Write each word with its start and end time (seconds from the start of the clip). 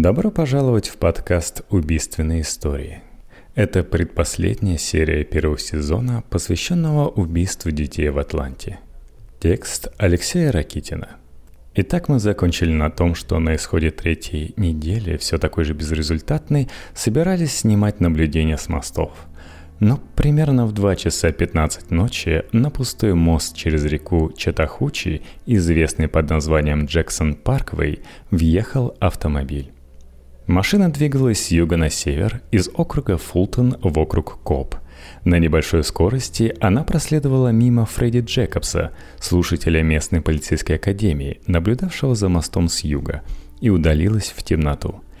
Добро 0.00 0.30
пожаловать 0.30 0.88
в 0.88 0.96
подкаст 0.96 1.64
«Убийственные 1.68 2.40
истории». 2.40 3.02
Это 3.54 3.82
предпоследняя 3.82 4.78
серия 4.78 5.22
первого 5.22 5.58
сезона, 5.58 6.24
посвященного 6.30 7.08
убийству 7.08 7.70
детей 7.70 8.08
в 8.08 8.18
Атланте. 8.18 8.78
Текст 9.38 9.88
Алексея 9.98 10.50
Ракитина. 10.50 11.16
Итак, 11.74 12.08
мы 12.08 12.20
закончили 12.20 12.72
на 12.72 12.90
том, 12.90 13.14
что 13.14 13.38
на 13.38 13.54
исходе 13.54 13.90
третьей 13.90 14.54
недели, 14.56 15.18
все 15.18 15.36
такой 15.36 15.64
же 15.64 15.74
безрезультатной, 15.74 16.70
собирались 16.94 17.58
снимать 17.58 18.00
наблюдения 18.00 18.56
с 18.56 18.70
мостов– 18.70 19.12
но 19.82 19.98
примерно 20.14 20.64
в 20.66 20.72
2 20.72 20.94
часа 20.94 21.32
15 21.32 21.90
ночи 21.90 22.44
на 22.52 22.70
пустой 22.70 23.14
мост 23.14 23.56
через 23.56 23.84
реку 23.84 24.32
Чатахучи, 24.36 25.22
известный 25.44 26.06
под 26.06 26.30
названием 26.30 26.84
Джексон 26.84 27.34
Парквей, 27.34 27.98
въехал 28.30 28.96
автомобиль. 29.00 29.71
Машина 30.46 30.90
двигалась 30.90 31.44
с 31.44 31.50
юга 31.52 31.76
на 31.76 31.88
север, 31.88 32.42
из 32.50 32.68
округа 32.74 33.16
Фултон 33.16 33.76
в 33.80 33.96
округ 33.98 34.38
Коп. 34.42 34.74
На 35.24 35.38
небольшой 35.38 35.84
скорости 35.84 36.54
она 36.60 36.82
проследовала 36.82 37.48
мимо 37.48 37.86
Фредди 37.86 38.20
Джекобса, 38.20 38.90
слушателя 39.20 39.82
местной 39.82 40.20
полицейской 40.20 40.76
академии, 40.76 41.40
наблюдавшего 41.46 42.16
за 42.16 42.28
мостом 42.28 42.68
с 42.68 42.80
юга, 42.80 43.22
и 43.60 43.70
удалилась 43.70 44.32
в 44.36 44.42
темноту– 44.42 45.02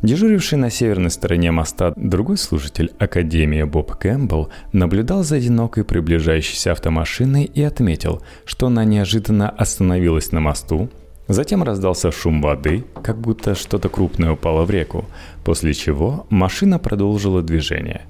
Дежуривший 0.00 0.58
на 0.58 0.70
северной 0.70 1.10
стороне 1.10 1.50
моста 1.50 1.92
другой 1.96 2.38
служитель 2.38 2.92
Академии 3.00 3.64
Боб 3.64 3.96
Кэмпбелл 3.96 4.48
наблюдал 4.72 5.24
за 5.24 5.36
одинокой 5.36 5.82
приближающейся 5.82 6.70
автомашиной 6.70 7.44
и 7.44 7.62
отметил, 7.62 8.22
что 8.44 8.68
она 8.68 8.84
неожиданно 8.84 9.50
остановилась 9.50 10.30
на 10.30 10.38
мосту, 10.38 10.88
Затем 11.28 11.62
раздался 11.62 12.10
шум 12.10 12.42
воды, 12.42 12.84
как 13.02 13.18
будто 13.18 13.54
что-то 13.54 13.88
крупное 13.88 14.32
упало 14.32 14.64
в 14.64 14.70
реку, 14.70 15.04
после 15.44 15.74
чего 15.74 16.26
машина 16.30 16.78
продолжила 16.78 17.42
движение. 17.42 18.02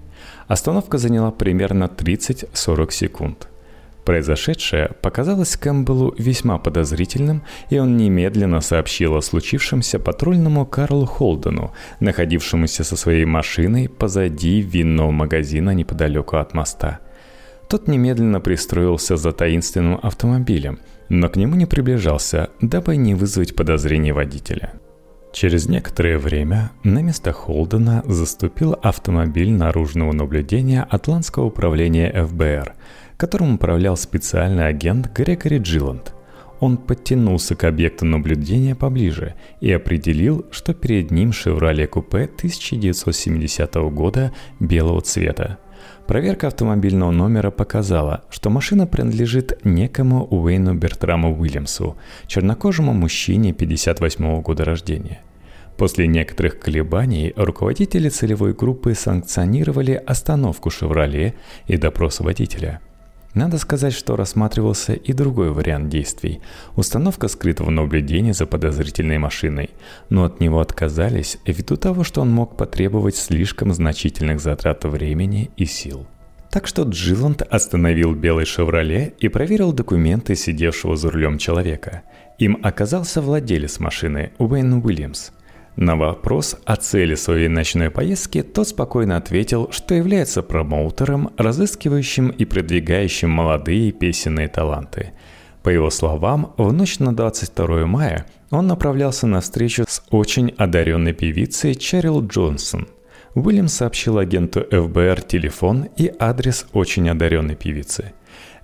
Остановка 0.46 0.98
заняла 0.98 1.30
примерно 1.30 1.84
30-40 1.84 2.90
секунд– 2.90 3.48
Произошедшее 4.08 4.92
показалось 5.02 5.58
Кэмпбеллу 5.58 6.14
весьма 6.16 6.56
подозрительным, 6.56 7.42
и 7.68 7.78
он 7.78 7.98
немедленно 7.98 8.62
сообщил 8.62 9.14
о 9.16 9.20
случившемся 9.20 9.98
патрульному 9.98 10.64
Карлу 10.64 11.04
Холдену, 11.04 11.72
находившемуся 12.00 12.84
со 12.84 12.96
своей 12.96 13.26
машиной 13.26 13.90
позади 13.90 14.62
винного 14.62 15.10
магазина 15.10 15.74
неподалеку 15.74 16.38
от 16.38 16.54
моста. 16.54 17.00
Тот 17.68 17.88
немедленно 17.88 18.40
пристроился 18.40 19.16
за 19.16 19.32
таинственным 19.32 19.98
автомобилем, 20.02 20.78
но 21.08 21.28
к 21.28 21.36
нему 21.36 21.54
не 21.54 21.66
приближался, 21.66 22.50
дабы 22.60 22.96
не 22.96 23.14
вызвать 23.14 23.54
подозрений 23.54 24.12
водителя. 24.12 24.72
Через 25.32 25.68
некоторое 25.68 26.18
время 26.18 26.70
на 26.82 27.02
место 27.02 27.32
Холдена 27.32 28.02
заступил 28.06 28.76
автомобиль 28.82 29.52
наружного 29.52 30.12
наблюдения 30.12 30.82
Атлантского 30.88 31.44
управления 31.44 32.10
ФБР– 32.24 32.74
которым 33.18 33.56
управлял 33.56 33.96
специальный 33.96 34.68
агент 34.68 35.12
Грегори 35.12 35.58
Джиланд. 35.58 36.14
Он 36.60 36.76
подтянулся 36.76 37.54
к 37.54 37.64
объекту 37.64 38.04
наблюдения 38.04 38.74
поближе 38.74 39.34
и 39.60 39.70
определил, 39.70 40.46
что 40.50 40.72
перед 40.72 41.10
ним 41.10 41.32
«Шевроле 41.32 41.86
Купе» 41.86 42.24
1970 42.24 43.74
года 43.92 44.32
белого 44.58 45.00
цвета. 45.02 45.58
Проверка 46.08 46.46
автомобильного 46.46 47.10
номера 47.10 47.50
показала, 47.50 48.24
что 48.30 48.48
машина 48.48 48.86
принадлежит 48.86 49.62
некому 49.64 50.24
Уэйну 50.24 50.72
Бертраму 50.72 51.38
Уильямсу, 51.38 51.98
чернокожему 52.26 52.94
мужчине 52.94 53.52
58 53.52 54.40
года 54.40 54.64
рождения. 54.64 55.20
После 55.76 56.06
некоторых 56.06 56.60
колебаний 56.60 57.34
руководители 57.36 58.08
целевой 58.08 58.54
группы 58.54 58.94
санкционировали 58.94 60.02
остановку 60.06 60.70
«Шевроле» 60.70 61.34
и 61.66 61.76
допрос 61.76 62.20
водителя– 62.20 62.80
надо 63.38 63.56
сказать, 63.58 63.94
что 63.94 64.16
рассматривался 64.16 64.92
и 64.92 65.12
другой 65.12 65.50
вариант 65.50 65.88
действий– 65.88 66.40
установка 66.76 67.28
скрытого 67.28 67.70
наблюдения 67.70 68.34
за 68.34 68.46
подозрительной 68.46 69.18
машиной, 69.18 69.70
но 70.10 70.24
от 70.24 70.40
него 70.40 70.60
отказались 70.60 71.38
ввиду 71.46 71.76
того, 71.76 72.04
что 72.04 72.20
он 72.20 72.30
мог 72.30 72.56
потребовать 72.56 73.16
слишком 73.16 73.72
значительных 73.72 74.40
затрат 74.40 74.84
времени 74.84 75.50
и 75.56 75.64
сил. 75.64 76.06
Так 76.50 76.66
что 76.66 76.82
Джиланд 76.82 77.42
остановил 77.42 78.14
белый 78.14 78.44
«Шевроле» 78.44 79.14
и 79.20 79.28
проверил 79.28 79.72
документы 79.72 80.34
сидевшего 80.34 80.96
за 80.96 81.10
рулем 81.10 81.38
человека. 81.38 82.02
Им 82.38 82.58
оказался 82.62 83.20
владелец 83.20 83.78
машины 83.78 84.32
Уэйн 84.38 84.72
Уильямс– 84.84 85.30
на 85.78 85.94
вопрос 85.94 86.56
о 86.64 86.74
цели 86.74 87.14
своей 87.14 87.46
ночной 87.46 87.90
поездки 87.90 88.42
тот 88.42 88.66
спокойно 88.66 89.16
ответил, 89.16 89.68
что 89.70 89.94
является 89.94 90.42
промоутером, 90.42 91.30
разыскивающим 91.36 92.30
и 92.30 92.44
продвигающим 92.44 93.30
молодые 93.30 93.92
песенные 93.92 94.48
таланты. 94.48 95.12
По 95.62 95.68
его 95.68 95.90
словам, 95.90 96.52
в 96.56 96.72
ночь 96.72 96.98
на 96.98 97.14
22 97.14 97.86
мая 97.86 98.26
он 98.50 98.66
направлялся 98.66 99.28
на 99.28 99.40
встречу 99.40 99.84
с 99.86 100.02
очень 100.10 100.52
одаренной 100.58 101.12
певицей 101.12 101.76
Черил 101.76 102.26
Джонсон. 102.26 102.88
Уильям 103.34 103.68
сообщил 103.68 104.18
агенту 104.18 104.66
ФБР 104.68 105.22
телефон 105.22 105.90
и 105.96 106.12
адрес 106.18 106.66
очень 106.72 107.08
одаренной 107.08 107.54
певицы. 107.54 108.14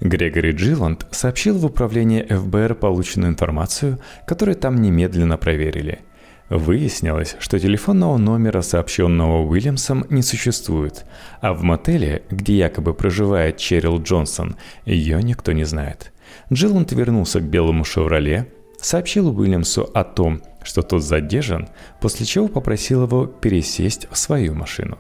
Грегори 0.00 0.50
Джиланд 0.50 1.06
сообщил 1.12 1.58
в 1.58 1.64
управление 1.64 2.26
ФБР 2.26 2.74
полученную 2.74 3.30
информацию, 3.30 4.00
которую 4.26 4.56
там 4.56 4.82
немедленно 4.82 5.36
проверили– 5.36 6.00
Выяснилось, 6.50 7.36
что 7.38 7.58
телефонного 7.58 8.18
номера, 8.18 8.60
сообщенного 8.60 9.42
Уильямсом, 9.46 10.04
не 10.10 10.22
существует, 10.22 11.06
а 11.40 11.54
в 11.54 11.62
мотеле, 11.62 12.22
где 12.30 12.58
якобы 12.58 12.92
проживает 12.92 13.56
Черил 13.56 14.02
Джонсон, 14.02 14.56
ее 14.84 15.22
никто 15.22 15.52
не 15.52 15.64
знает. 15.64 16.12
Джиланд 16.52 16.92
вернулся 16.92 17.40
к 17.40 17.44
белому 17.44 17.84
«Шевроле», 17.84 18.48
сообщил 18.78 19.28
Уильямсу 19.28 19.88
о 19.94 20.04
том, 20.04 20.42
что 20.62 20.82
тот 20.82 21.02
задержан, 21.02 21.68
после 22.00 22.26
чего 22.26 22.48
попросил 22.48 23.04
его 23.04 23.26
пересесть 23.26 24.06
в 24.10 24.18
свою 24.18 24.54
машину. 24.54 24.98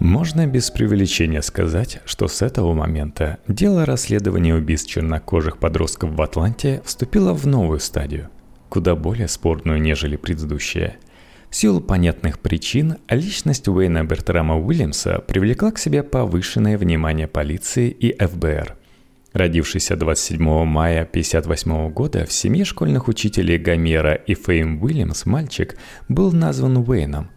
Можно 0.00 0.46
без 0.46 0.70
преувеличения 0.70 1.40
сказать, 1.40 2.02
что 2.04 2.28
с 2.28 2.42
этого 2.42 2.74
момента 2.74 3.38
дело 3.48 3.86
расследования 3.86 4.54
убийств 4.54 4.90
чернокожих 4.90 5.58
подростков 5.58 6.10
в 6.10 6.20
Атланте 6.20 6.82
вступило 6.84 7.32
в 7.32 7.46
новую 7.46 7.80
стадию 7.80 8.28
куда 8.74 8.96
более 8.96 9.28
спорную, 9.28 9.80
нежели 9.80 10.16
предыдущая. 10.16 10.96
В 11.48 11.54
силу 11.54 11.80
понятных 11.80 12.40
причин, 12.40 12.96
личность 13.08 13.68
Уэйна 13.68 14.02
Бертрама 14.02 14.58
Уильямса 14.58 15.20
привлекла 15.20 15.70
к 15.70 15.78
себе 15.78 16.02
повышенное 16.02 16.76
внимание 16.76 17.28
полиции 17.28 17.88
и 17.88 18.12
ФБР. 18.18 18.74
Родившийся 19.32 19.94
27 19.94 20.64
мая 20.64 21.02
1958 21.02 21.92
года 21.92 22.26
в 22.26 22.32
семье 22.32 22.64
школьных 22.64 23.06
учителей 23.06 23.58
Гомера 23.58 24.14
и 24.14 24.34
Фейм 24.34 24.82
Уильямс 24.82 25.24
мальчик 25.24 25.76
был 26.08 26.32
назван 26.32 26.78
Уэйном. 26.78 27.30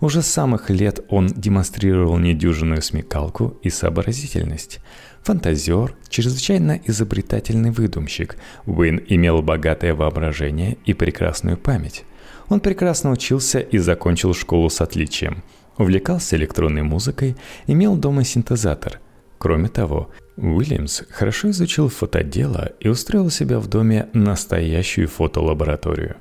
Уже 0.00 0.22
с 0.22 0.26
самых 0.26 0.70
лет 0.70 1.00
он 1.08 1.26
демонстрировал 1.26 2.18
недюжинную 2.18 2.82
смекалку 2.82 3.58
и 3.64 3.68
сообразительность– 3.68 4.78
Фантазер, 5.24 5.94
чрезвычайно 6.10 6.78
изобретательный 6.84 7.70
выдумщик, 7.70 8.36
Уин 8.66 9.02
имел 9.08 9.40
богатое 9.40 9.94
воображение 9.94 10.76
и 10.84 10.92
прекрасную 10.92 11.56
память. 11.56 12.04
Он 12.50 12.60
прекрасно 12.60 13.10
учился 13.10 13.58
и 13.58 13.78
закончил 13.78 14.34
школу 14.34 14.68
с 14.68 14.82
отличием. 14.82 15.42
Увлекался 15.78 16.36
электронной 16.36 16.82
музыкой, 16.82 17.36
имел 17.66 17.96
дома 17.96 18.22
синтезатор. 18.22 19.00
Кроме 19.38 19.68
того, 19.68 20.10
Уильямс 20.36 21.02
хорошо 21.08 21.48
изучил 21.50 21.88
фотодело 21.88 22.72
и 22.78 22.88
устроил 22.88 23.30
себя 23.30 23.60
в 23.60 23.66
доме 23.66 24.10
настоящую 24.12 25.08
фотолабораторию. 25.08 26.16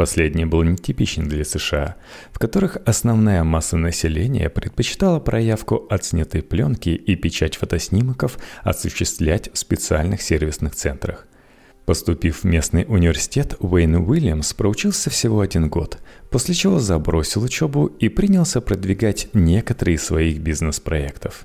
Последний 0.00 0.46
был 0.46 0.62
нетипичен 0.62 1.28
для 1.28 1.44
США, 1.44 1.96
в 2.32 2.38
которых 2.38 2.78
основная 2.86 3.44
масса 3.44 3.76
населения 3.76 4.48
предпочитала 4.48 5.20
проявку 5.20 5.86
отснятой 5.90 6.42
пленки 6.42 6.88
и 6.88 7.16
печать 7.16 7.58
фотоснимков 7.58 8.38
осуществлять 8.62 9.52
в 9.52 9.58
специальных 9.58 10.22
сервисных 10.22 10.74
центрах. 10.74 11.26
Поступив 11.84 12.38
в 12.38 12.44
местный 12.44 12.86
университет, 12.88 13.56
Уэйн 13.58 13.96
Уильямс 13.96 14.54
проучился 14.54 15.10
всего 15.10 15.40
один 15.40 15.68
год, 15.68 15.98
после 16.30 16.54
чего 16.54 16.78
забросил 16.78 17.42
учебу 17.42 17.84
и 17.84 18.08
принялся 18.08 18.62
продвигать 18.62 19.28
некоторые 19.34 19.96
из 19.96 20.04
своих 20.04 20.38
бизнес-проектов. 20.38 21.44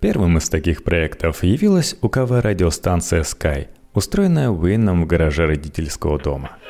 Первым 0.00 0.38
из 0.38 0.48
таких 0.48 0.84
проектов 0.84 1.44
явилась 1.44 1.96
УКВ-радиостанция 2.00 3.24
Sky, 3.24 3.68
устроенная 3.92 4.48
Уэйном 4.48 5.02
в 5.02 5.06
гараже 5.06 5.44
родительского 5.44 6.18
дома– 6.18 6.56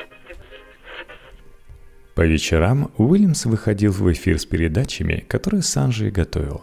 по 2.15 2.21
вечерам 2.21 2.91
Уильямс 2.97 3.45
выходил 3.45 3.91
в 3.91 4.11
эфир 4.11 4.39
с 4.39 4.45
передачами, 4.45 5.23
которые 5.27 5.61
Санджи 5.61 6.11
готовил. 6.11 6.61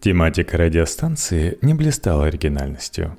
Тематика 0.00 0.56
радиостанции 0.56 1.58
не 1.60 1.74
блистала 1.74 2.26
оригинальностью. 2.26 3.18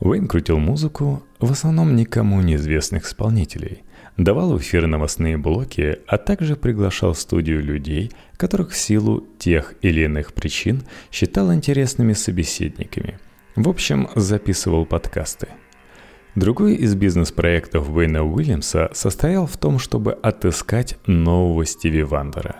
Уэйн 0.00 0.26
крутил 0.26 0.58
музыку, 0.58 1.22
в 1.38 1.52
основном 1.52 1.94
никому 1.94 2.40
неизвестных 2.40 3.06
исполнителей, 3.06 3.84
давал 4.16 4.52
в 4.52 4.60
эфир 4.60 4.86
новостные 4.86 5.36
блоки, 5.36 5.98
а 6.06 6.18
также 6.18 6.56
приглашал 6.56 7.12
в 7.12 7.18
студию 7.18 7.62
людей, 7.62 8.10
которых 8.36 8.70
в 8.70 8.76
силу 8.76 9.26
тех 9.38 9.74
или 9.82 10.02
иных 10.02 10.34
причин 10.34 10.82
считал 11.12 11.52
интересными 11.54 12.12
собеседниками. 12.12 13.18
В 13.54 13.68
общем, 13.68 14.08
записывал 14.16 14.84
подкасты. 14.84 15.48
Другой 16.34 16.74
из 16.74 16.94
бизнес-проектов 16.94 17.88
Уэйна 17.90 18.24
Уильямса 18.24 18.90
состоял 18.92 19.46
в 19.46 19.56
том, 19.56 19.78
чтобы 19.78 20.12
отыскать 20.12 20.98
нового 21.06 21.64
Стиви 21.64 22.02
Вандера, 22.02 22.56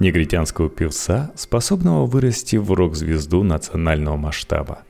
негритянского 0.00 0.70
певца, 0.70 1.30
способного 1.34 2.06
вырасти 2.06 2.56
в 2.56 2.72
рок-звезду 2.72 3.42
национального 3.42 4.16
масштаба– 4.16 4.80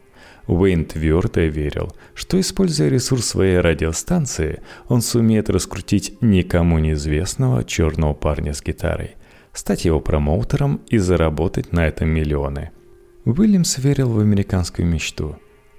Уэйн 0.48 0.86
твердо 0.86 1.42
верил, 1.42 1.92
что, 2.14 2.40
используя 2.40 2.88
ресурс 2.88 3.26
своей 3.26 3.58
радиостанции, 3.58 4.62
он 4.88 5.02
сумеет 5.02 5.50
раскрутить 5.50 6.16
никому 6.22 6.78
неизвестного 6.78 7.64
черного 7.64 8.14
парня 8.14 8.54
с 8.54 8.62
гитарой, 8.62 9.16
стать 9.52 9.84
его 9.84 10.00
промоутером 10.00 10.80
и 10.88 10.96
заработать 10.96 11.72
на 11.72 11.86
этом 11.86 12.08
миллионы. 12.08 12.70
Уильямс 13.26 13.76
верил 13.78 14.08
в 14.10 14.20
американскую 14.20 14.88
мечту. 14.88 15.36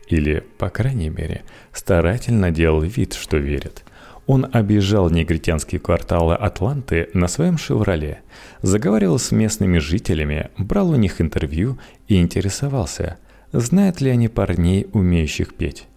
Или, 0.10 0.44
по 0.58 0.70
крайней 0.70 1.10
мере, 1.10 1.44
старательно 1.72 2.52
делал 2.52 2.82
вид, 2.82 3.14
что 3.14 3.38
верит. 3.38 3.86
Он 4.28 4.46
объезжал 4.52 5.10
негритянские 5.10 5.80
кварталы 5.80 6.36
Атланты 6.36 7.10
на 7.14 7.28
своем 7.28 7.58
«Шевроле», 7.58 8.22
заговаривал 8.62 9.18
с 9.18 9.32
местными 9.32 9.80
жителями, 9.80 10.50
брал 10.58 10.90
у 10.90 10.96
них 10.96 11.22
интервью 11.22 11.80
и 12.08 12.20
интересовался– 12.20 13.18
знают 13.52 14.02
ли 14.02 14.10
они 14.10 14.28
парней, 14.28 14.88
умеющих 14.94 15.56
петь. 15.56 15.88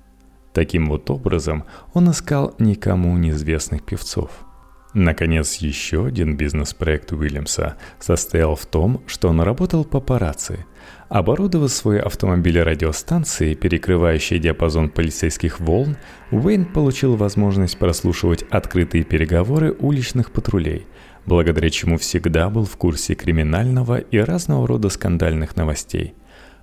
Таким 0.53 0.88
вот 0.88 1.11
образом 1.11 1.64
он 1.94 2.11
искал 2.11 2.55
никому 2.59 3.17
неизвестных 3.17 3.82
певцов. 3.82 4.31
Наконец, 4.94 5.56
еще 5.56 6.06
один 6.06 6.36
бизнес-проект 6.36 7.12
Уильямса 7.12 7.76
состоял 7.98 8.56
в 8.56 8.66
том, 8.66 9.02
что 9.06 9.28
он 9.28 9.40
работал 9.40 9.84
папарацци. 9.84 10.66
Оборудовав 11.08 11.70
свой 11.70 11.98
автомобиль 11.98 12.60
радиостанцией, 12.60 13.54
перекрывающей 13.54 14.38
диапазон 14.38 14.90
полицейских 14.90 15.60
волн, 15.60 15.96
Уэйн 16.30 16.66
получил 16.66 17.16
возможность 17.16 17.78
прослушивать 17.78 18.42
открытые 18.50 19.04
переговоры 19.04 19.72
уличных 19.72 20.30
патрулей, 20.30 20.86
благодаря 21.24 21.70
чему 21.70 21.96
всегда 21.96 22.50
был 22.50 22.64
в 22.64 22.76
курсе 22.76 23.14
криминального 23.14 23.98
и 23.98 24.18
разного 24.18 24.66
рода 24.66 24.88
скандальных 24.88 25.56
новостей– 25.56 26.14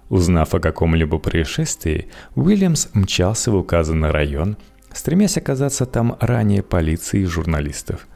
Узнав 0.09 0.55
о 0.55 0.59
каком-либо 0.59 1.19
происшествии, 1.19 2.09
Уильямс 2.35 2.89
мчался 2.93 3.51
в 3.51 3.55
указанный 3.55 4.09
район, 4.09 4.57
стремясь 4.91 5.37
оказаться 5.37 5.85
там 5.85 6.17
ранее 6.19 6.63
полиции 6.63 7.21
и 7.21 7.25
журналистов. 7.25 8.07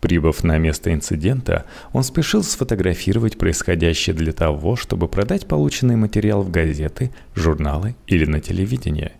Прибыв 0.00 0.42
на 0.44 0.56
место 0.58 0.92
инцидента, 0.92 1.66
он 1.92 2.02
спешил 2.02 2.42
сфотографировать 2.42 3.36
происходящее 3.36 4.14
для 4.14 4.32
того, 4.32 4.76
чтобы 4.76 5.08
продать 5.08 5.46
полученный 5.46 5.96
материал 5.96 6.42
в 6.42 6.50
газеты, 6.50 7.10
журналы 7.34 7.94
или 8.06 8.24
на 8.24 8.40
телевидение. 8.40 9.12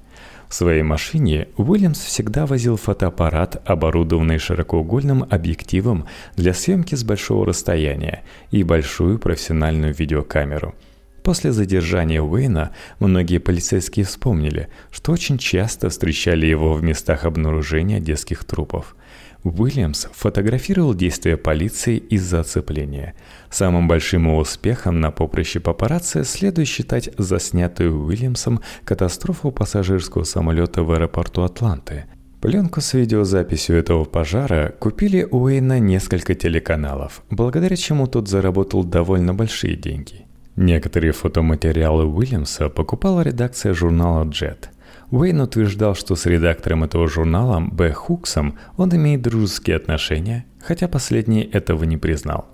В 0.49 0.55
своей 0.55 0.83
машине 0.83 1.49
Уильямс 1.57 2.01
всегда 2.01 2.45
возил 2.45 2.77
фотоаппарат, 2.77 3.63
оборудованный 3.69 4.39
широкоугольным 4.39 5.25
объективом 5.31 6.07
для 6.37 6.55
съемки 6.55 6.97
с 6.97 7.05
большого 7.05 7.47
расстояния 7.47 8.25
и 8.51 8.65
большую 8.65 9.19
профессиональную 9.19 9.95
видеокамеру– 9.95 10.75
После 11.23 11.53
задержания 11.53 12.23
Уэйна 12.23 12.71
многие 12.99 13.39
полицейские 13.39 14.07
вспомнили, 14.07 14.69
что 14.91 15.13
очень 15.13 15.39
часто 15.39 15.91
встречали 15.91 16.47
его 16.47 16.73
в 16.73 16.83
местах 16.83 17.25
обнаружения 17.25 18.01
детских 18.01 18.45
трупов. 18.45 18.97
Уильямс 19.43 20.07
фотографировал 20.13 20.95
действия 20.95 21.37
полиции 21.37 21.97
из-за 21.97 22.41
оцепления. 22.41 23.15
Самым 23.51 23.89
большим 23.89 24.27
его 24.27 24.39
успехом 24.39 25.01
на 25.01 25.11
поприще 25.11 25.61
папарацци 25.61 26.25
следует 26.25 26.69
считать 26.69 27.11
заснятую 27.17 28.05
Уильямсом 28.05 28.61
катастрофу 28.85 29.51
пассажирского 29.51 30.25
самолета 30.25 30.83
в 30.83 30.93
аэропорту 30.93 31.43
Атланты. 31.43 32.05
Пленку 32.43 32.81
с 32.81 32.95
видеозаписью 32.95 33.77
этого 33.77 34.05
пожара 34.05 34.75
купили 34.79 35.27
у 35.31 35.45
Уэйна 35.45 35.79
несколько 35.79 36.35
телеканалов, 36.35 37.23
благодаря 37.31 37.77
чему 37.77 38.07
тот 38.07 38.29
заработал 38.29 38.85
довольно 38.85 39.35
большие 39.35 39.77
деньги– 39.77 40.27
Некоторые 40.57 41.13
фотоматериалы 41.13 42.05
Уильямса 42.05 42.69
покупала 42.69 43.23
редакция 43.23 43.73
журнала 43.73 44.29
«Джет». 44.29 44.71
Уэйн 45.11 45.41
утверждал, 45.41 45.95
что 45.95 46.15
с 46.15 46.27
редактором 46.27 46.85
этого 46.85 47.09
журнала 47.09 47.61
Б. 47.61 47.93
Хуксом 47.93 48.57
он 48.77 48.95
имеет 48.95 49.23
дружеские 49.23 49.77
отношения, 49.77 50.45
хотя 50.61 50.87
последний 50.87 51.43
этого 51.43 51.85
не 51.85 51.97
признал. 51.97 52.47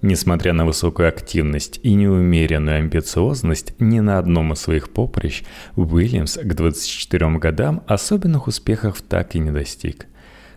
Несмотря 0.00 0.52
на 0.52 0.66
высокую 0.66 1.08
активность 1.08 1.80
и 1.82 1.94
неумеренную 1.94 2.76
амбициозность 2.76 3.74
ни 3.80 4.00
на 4.00 4.18
одном 4.18 4.52
из 4.52 4.60
своих 4.60 4.90
поприщ, 4.90 5.44
Уильямс 5.76 6.36
к 6.36 6.54
24 6.54 7.38
годам 7.38 7.82
особенных 7.86 8.46
успехов 8.46 9.00
так 9.00 9.34
и 9.34 9.38
не 9.38 9.50
достиг. 9.50 10.06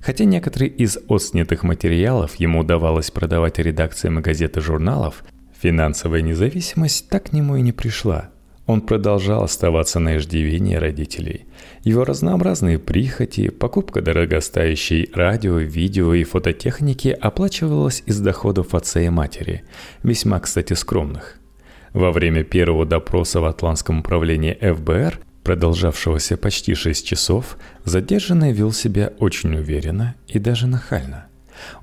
Хотя 0.01 0.25
некоторые 0.25 0.69
из 0.69 0.97
отснятых 1.07 1.63
материалов 1.63 2.35
ему 2.35 2.59
удавалось 2.59 3.09
продавать 3.09 3.57
редакциям 3.57 4.21
газет 4.21 4.57
и 4.57 4.59
журналов, 4.59 5.23
Финансовая 5.67 6.21
независимость 6.21 7.09
так 7.09 7.25
к 7.25 7.33
нему 7.33 7.57
и 7.57 7.61
не 7.61 7.73
пришла. 7.73 8.29
Он 8.67 8.79
продолжал 8.79 9.43
оставаться 9.43 9.99
на 9.99 10.15
иждивении 10.15 10.75
родителей. 10.75 11.45
Его 11.83 12.05
разнообразные 12.05 12.79
прихоти, 12.79 13.49
покупка 13.49 14.01
дорогостоящей 14.01 15.09
радио, 15.13 15.57
видео 15.57 16.13
и 16.13 16.23
фототехники 16.23 17.09
оплачивалась 17.09 18.01
из 18.05 18.21
доходов 18.21 18.73
отца 18.75 19.01
и 19.01 19.09
матери, 19.09 19.63
весьма, 20.03 20.39
кстати, 20.39 20.71
скромных. 20.71 21.35
Во 21.91 22.13
время 22.13 22.45
первого 22.45 22.85
допроса 22.85 23.41
в 23.41 23.45
Атлантском 23.45 23.99
управлении 23.99 24.53
ФБР, 24.53 25.19
продолжавшегося 25.43 26.37
почти 26.37 26.75
6 26.75 27.05
часов, 27.05 27.57
задержанный 27.83 28.53
вел 28.53 28.71
себя 28.71 29.11
очень 29.19 29.53
уверенно 29.53 30.15
и 30.29 30.39
даже 30.39 30.65
нахально– 30.65 31.25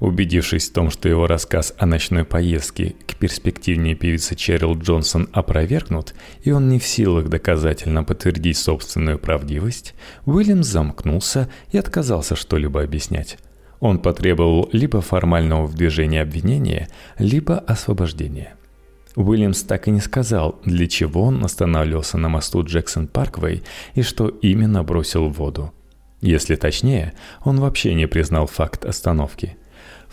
Убедившись 0.00 0.69
в 0.69 0.73
том, 0.73 0.91
что 0.91 1.09
его 1.09 1.26
рассказ 1.26 1.75
о 1.79 1.87
ночной 1.87 2.25
поездке 2.25 2.94
к 3.06 3.17
перспективнее 3.17 3.94
певице 3.94 4.35
Черил 4.35 4.76
Джонсон 4.76 5.29
опровергнут, 5.32 6.15
и 6.43 6.50
он 6.50 6.69
не 6.69 6.79
в 6.79 6.87
силах 6.87 7.29
доказательно 7.29 8.05
подтвердить 8.05 8.59
собственную 8.59 9.19
правдивость, 9.19 9.94
Уильям 10.26 10.62
замкнулся 10.62 11.49
и 11.71 11.79
отказался 11.79 12.37
что-либо 12.37 12.82
объяснять. 12.82 13.38
Он 13.81 13.99
потребовал 13.99 14.69
либо 14.73 15.00
формального 15.00 15.69
движения 15.69 16.23
обвинения, 16.23 16.88
либо 17.19 17.59
освобождения. 17.59 18.55
Уильямс 19.17 19.62
так 19.62 19.87
и 19.87 19.90
не 19.90 20.00
сказал, 20.00 20.61
для 20.64 20.88
чего 20.88 21.23
он 21.23 21.45
останавливался 21.45 22.19
на 22.19 22.28
мосту 22.28 22.64
Джексон-Парквей 22.64 23.62
и 23.95 24.02
что 24.02 24.28
именно 24.28 24.83
бросил 24.83 25.28
в 25.28 25.35
воду. 25.35 25.73
Если 26.21 26.57
точнее, 26.57 27.12
он 27.45 27.61
вообще 27.61 27.95
не 27.95 28.07
признал 28.07 28.47
факт 28.47 28.85
остановки– 28.85 29.57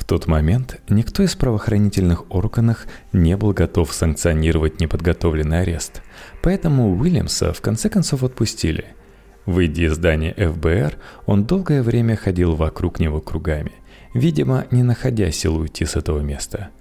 в 0.02 0.04
тот 0.04 0.26
момент 0.26 0.82
никто 0.90 1.22
из 1.22 1.36
правоохранительных 1.36 2.26
органов 2.32 2.88
не 3.14 3.38
был 3.38 3.54
готов 3.54 3.94
санкционировать 3.94 4.82
неподготовленный 4.82 5.62
арест, 5.62 6.02
поэтому 6.42 6.98
Уильямса 6.98 7.54
в 7.54 7.62
конце 7.62 7.88
концов 7.88 8.24
отпустили. 8.24 8.86
Выйдя 9.46 9.84
из 9.84 9.94
здания 9.94 10.34
ФБР, 10.34 10.98
он 11.28 11.46
долгое 11.46 11.84
время 11.84 12.16
ходил 12.16 12.56
вокруг 12.56 13.00
него 13.00 13.22
кругами, 13.22 13.74
видимо, 14.16 14.66
не 14.72 14.82
находя 14.82 15.30
сил 15.30 15.58
уйти 15.58 15.86
с 15.86 15.96
этого 15.96 16.22
места. 16.22 16.72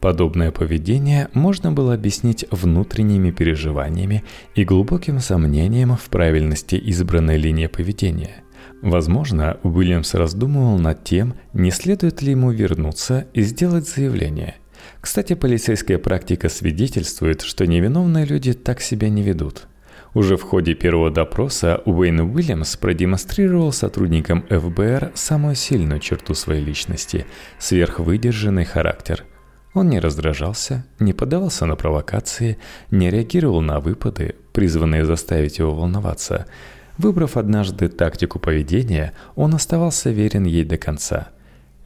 Подобное 0.00 0.50
поведение 0.50 1.28
можно 1.34 1.72
было 1.72 1.92
объяснить 1.92 2.46
внутренними 2.50 3.30
переживаниями 3.30 4.24
и 4.54 4.64
глубоким 4.64 5.20
сомнением 5.20 5.96
в 5.96 6.08
правильности 6.08 6.76
избранной 6.76 7.36
линии 7.36 7.66
поведения– 7.66 8.36
Возможно, 8.82 9.58
Уильямс 9.62 10.14
раздумывал 10.14 10.78
над 10.78 11.04
тем, 11.04 11.34
не 11.52 11.70
следует 11.70 12.22
ли 12.22 12.30
ему 12.30 12.50
вернуться 12.50 13.26
и 13.34 13.42
сделать 13.42 13.86
заявление. 13.86 14.56
Кстати, 15.00 15.34
полицейская 15.34 15.98
практика 15.98 16.48
свидетельствует, 16.48 17.42
что 17.42 17.66
невиновные 17.66 18.24
люди 18.24 18.54
так 18.54 18.80
себя 18.80 19.10
не 19.10 19.22
ведут. 19.22 19.66
Уже 20.14 20.36
в 20.36 20.42
ходе 20.42 20.74
первого 20.74 21.10
допроса 21.10 21.82
Уэйн 21.84 22.20
Уильямс 22.20 22.76
продемонстрировал 22.76 23.70
сотрудникам 23.70 24.44
ФБР 24.48 25.12
самую 25.14 25.54
сильную 25.54 26.00
черту 26.00 26.34
своей 26.34 26.64
личности– 26.64 27.26
сверхвыдержанный 27.58 28.64
характер. 28.64 29.24
Он 29.72 29.88
не 29.88 30.00
раздражался, 30.00 30.84
не 30.98 31.12
поддавался 31.12 31.64
на 31.66 31.76
провокации, 31.76 32.58
не 32.90 33.08
реагировал 33.08 33.60
на 33.60 33.78
выпады, 33.78 34.34
призванные 34.52 35.04
заставить 35.04 35.58
его 35.58 35.74
волноваться– 35.74 36.46
Выбрав 37.00 37.38
однажды 37.38 37.88
тактику 37.88 38.38
поведения, 38.38 39.14
он 39.34 39.54
оставался 39.54 40.10
верен 40.10 40.44
ей 40.44 40.64
до 40.64 40.76
конца. 40.76 41.28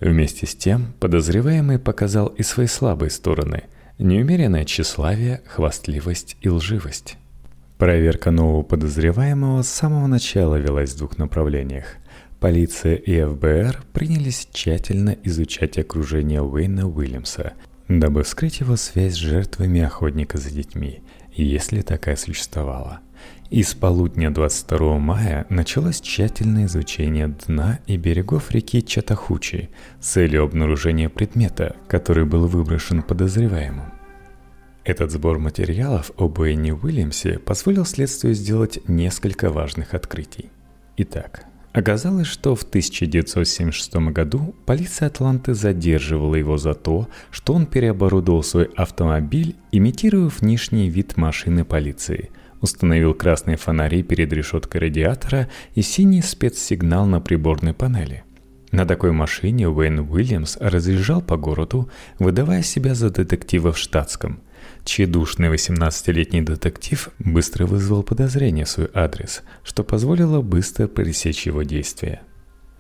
Вместе 0.00 0.44
с 0.44 0.56
тем, 0.56 0.92
подозреваемый 0.99 1.78
показал 1.78 2.26
и 2.26 2.42
свои 2.42 2.66
слабые 2.66 3.11
стороны– 3.11 3.62
неумеренное 3.99 4.64
тщеславие, 4.64 5.40
хвастливость 5.47 6.37
и 6.40 6.49
лживость. 6.49 7.16
Проверка 7.78 8.33
нового 8.33 8.64
подозреваемого 8.64 9.62
с 9.62 9.68
самого 9.68 10.09
начала 10.09 10.56
велась 10.56 10.94
в 10.94 10.99
двух 10.99 11.16
направлениях. 11.16 11.94
полиция 12.40 12.97
и 12.97 13.25
ФБР 13.25 13.85
принялись 13.92 14.49
тщательно 14.50 15.16
изучать 15.23 15.78
окружение 15.78 16.42
Уэйна 16.42 16.88
Уильямса, 16.88 17.52
дабы 17.87 18.25
вскрыть 18.25 18.59
его 18.59 18.75
связь 18.75 19.12
с 19.12 19.18
жертвами 19.18 19.80
охотника 19.80 20.38
за 20.38 20.50
детьми, 20.50 21.04
если 21.42 21.80
такая 21.82 22.16
существовала. 22.16 23.00
И 23.50 23.62
с 23.62 23.74
полудня 23.74 24.30
22 24.32 24.98
мая 24.98 25.46
началось 25.48 26.00
тщательное 26.00 26.66
изучение 26.66 27.28
дна 27.28 27.78
и 27.86 27.96
берегов 27.96 28.50
реки 28.50 28.82
Чатахучи 28.82 29.70
с 30.00 30.12
целью 30.12 30.44
обнаружения 30.44 31.08
предмета, 31.08 31.76
который 31.86 32.24
был 32.24 32.46
выброшен 32.46 33.02
подозреваемым. 33.02 33.92
Этот 34.84 35.10
сбор 35.10 35.38
материалов 35.38 36.10
об 36.18 36.40
Энни 36.40 36.70
Уильямсе 36.70 37.38
позволил 37.38 37.86
следствию 37.86 38.34
сделать 38.34 38.80
несколько 38.86 39.50
важных 39.50 39.94
открытий. 39.94 40.50
Итак, 40.96 41.46
оказалось, 41.75 42.28
что 42.28 42.54
в 42.54 42.62
1976 42.62 43.97
году 44.12 44.54
полиция 44.64 45.09
Атланты 45.09 45.52
задерживала 45.52 46.37
его 46.37 46.57
за 46.57 46.73
то, 46.73 47.09
что 47.31 47.52
он 47.52 47.66
переоборудовал 47.66 48.43
свой 48.43 48.71
автомобиль, 48.76 49.57
имитируя 49.73 50.31
внешний 50.40 50.88
вид 50.88 51.19
машины 51.19 51.64
полиции, 51.64 52.31
установил 52.61 53.12
красные 53.12 53.57
фонари 53.57 54.02
перед 54.02 54.33
решеткой 54.33 54.83
радиатора 54.83 55.49
и 55.75 55.83
синий 55.83 56.23
спецсигнал 56.23 57.04
на 57.04 57.21
приборной 57.21 57.75
панели– 57.75 58.25
на 58.75 58.87
такой 58.87 59.12
машине 59.12 59.69
Уэйн 59.69 60.00
Уильямс 60.00 60.57
разъезжал 60.57 61.23
по 61.23 61.37
городу, 61.37 61.88
выдавая 62.19 62.64
себя 62.64 62.97
за 62.97 63.09
детектива 63.11 63.71
в 63.71 63.78
штатском– 63.78 64.40
Тщедушный 64.84 65.48
18-летний 65.48 66.42
детектив 66.42 67.08
быстро 67.18 67.64
вызвал 67.64 68.02
подозрение 68.02 68.66
в 68.66 68.68
свой 68.68 68.90
адрес, 68.92 69.42
что 69.62 69.82
позволило 69.82 70.42
быстро 70.42 70.88
пресечь 70.88 71.46
его 71.46 71.62
действия. 71.62 72.20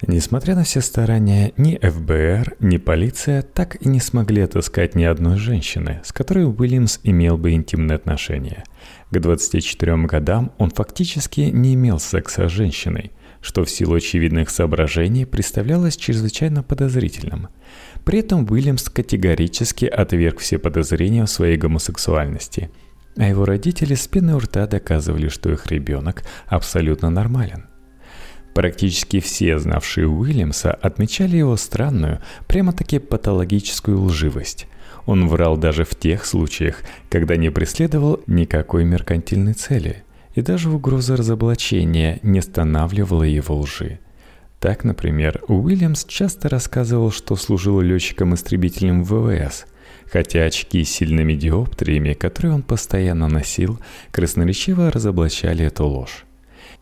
Несмотря 0.06 0.54
на 0.54 0.64
все 0.64 0.82
старания, 0.82 1.54
ни 1.56 1.78
ФБР, 1.78 2.56
ни 2.60 2.76
полиция 2.76 3.40
так 3.40 3.80
и 3.80 3.88
не 3.88 4.00
смогли 4.00 4.42
отыскать 4.42 4.94
ни 4.94 5.04
одной 5.04 5.38
женщины, 5.38 6.02
с 6.04 6.12
которой 6.12 6.44
Уильямс 6.44 7.00
имел 7.04 7.38
бы 7.38 7.52
интимные 7.52 7.96
отношения. 7.96 8.64
К 9.10 9.18
24 9.18 9.96
годам 10.04 10.52
он 10.58 10.70
фактически 10.70 11.40
не 11.40 11.72
имел 11.72 11.98
секса 11.98 12.48
с 12.48 12.52
женщиной, 12.52 13.12
что 13.40 13.64
в 13.64 13.70
силу 13.70 13.94
очевидных 13.94 14.50
соображений 14.50 15.24
представлялось 15.24 15.96
чрезвычайно 15.96 16.62
подозрительным– 16.62 17.48
при 18.04 18.20
этом 18.20 18.46
Уильямс 18.50 18.88
категорически 18.88 19.86
отверг 19.86 20.38
все 20.38 20.58
подозрения 20.58 21.24
в 21.24 21.30
своей 21.30 21.56
гомосексуальности, 21.56 22.70
а 23.16 23.28
его 23.28 23.44
родители 23.44 23.94
с 23.94 24.06
пеной 24.06 24.34
у 24.34 24.38
рта 24.38 24.66
доказывали, 24.66 25.28
что 25.28 25.50
их 25.50 25.66
ребенок 25.68 26.24
абсолютно 26.46 27.10
нормален. 27.10 27.66
Практически 28.54 29.20
все, 29.20 29.58
знавшие 29.58 30.06
Уильямса, 30.06 30.72
отмечали 30.72 31.36
его 31.36 31.56
странную, 31.56 32.20
прямо-таки 32.46 33.00
патологическую 33.00 34.00
лживость. 34.00 34.68
Он 35.06 35.28
врал 35.28 35.56
даже 35.56 35.84
в 35.84 35.94
тех 35.96 36.24
случаях, 36.24 36.82
когда 37.10 37.36
не 37.36 37.50
преследовал 37.50 38.20
никакой 38.26 38.84
меркантильной 38.84 39.54
цели, 39.54 40.04
и 40.34 40.40
даже 40.40 40.70
угроза 40.70 41.16
разоблачения 41.16 42.20
не 42.22 42.38
останавливала 42.38 43.24
его 43.24 43.56
лжи. 43.58 43.98
Так, 44.64 44.82
например, 44.82 45.42
Уильямс 45.46 46.06
часто 46.06 46.48
рассказывал, 46.48 47.10
что 47.12 47.36
служил 47.36 47.82
летчиком-истребителем 47.82 49.04
ВВС, 49.04 49.66
хотя 50.10 50.44
очки 50.44 50.82
с 50.82 50.88
сильными 50.88 51.34
диоптриями, 51.34 52.14
которые 52.14 52.54
он 52.54 52.62
постоянно 52.62 53.28
носил, 53.28 53.78
красноречиво 54.10 54.90
разоблачали 54.90 55.66
эту 55.66 55.84
ложь. 55.86 56.24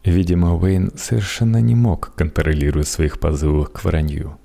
Видимо, 0.04 0.54
Уэйн 0.54 0.92
совершенно 0.96 1.56
не 1.56 1.74
мог 1.74 2.14
контролировать 2.14 2.86
своих 2.86 3.18
позывов 3.18 3.72
к 3.72 3.82
вранью. 3.82 4.38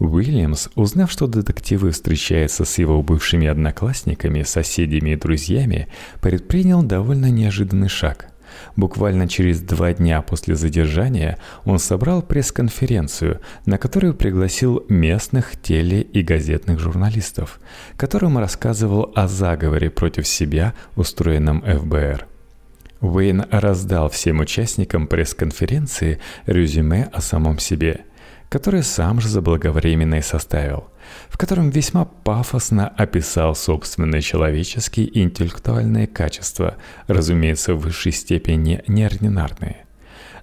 Уильямс, 0.00 0.68
узнав, 0.74 1.12
что 1.12 1.28
детективы 1.28 1.92
встречаются 1.92 2.64
с 2.64 2.78
его 2.78 3.00
бывшими 3.00 3.46
одноклассниками, 3.46 4.42
соседями 4.42 5.10
и 5.10 5.16
друзьями, 5.16 5.86
предпринял 6.20 6.82
довольно 6.82 7.30
неожиданный 7.30 7.88
шаг– 7.88 8.26
Буквально 8.76 9.28
через 9.28 9.60
два 9.60 9.92
дня 9.92 10.22
после 10.22 10.54
задержания 10.54 11.38
он 11.64 11.78
собрал 11.78 12.22
пресс-конференцию, 12.22 13.40
на 13.64 13.78
которую 13.78 14.14
пригласил 14.14 14.84
местных 14.88 15.60
теле- 15.60 16.02
и 16.02 16.22
газетных 16.22 16.78
журналистов, 16.78 17.60
которым 17.96 18.38
рассказывал 18.38 19.12
о 19.14 19.28
заговоре 19.28 19.90
против 19.90 20.26
себя, 20.26 20.74
устроенном 20.96 21.62
ФБР. 21.62 22.26
Уэйн 23.00 23.44
раздал 23.50 24.08
всем 24.08 24.40
участникам 24.40 25.06
пресс-конференции 25.06 26.18
резюме 26.46 27.08
о 27.12 27.20
самом 27.20 27.58
себе, 27.58 28.00
которое 28.48 28.82
сам 28.82 29.20
же 29.20 29.28
заблаговременно 29.28 30.16
и 30.16 30.22
составил– 30.22 30.88
в 31.28 31.38
котором 31.38 31.70
весьма 31.70 32.04
пафосно 32.04 32.88
описал 32.88 33.54
собственные 33.54 34.22
человеческие 34.22 35.06
и 35.06 35.22
интеллектуальные 35.22 36.06
качества, 36.06 36.76
разумеется, 37.06 37.74
в 37.74 37.80
высшей 37.80 38.12
степени 38.12 38.82
неординарные. 38.86 39.86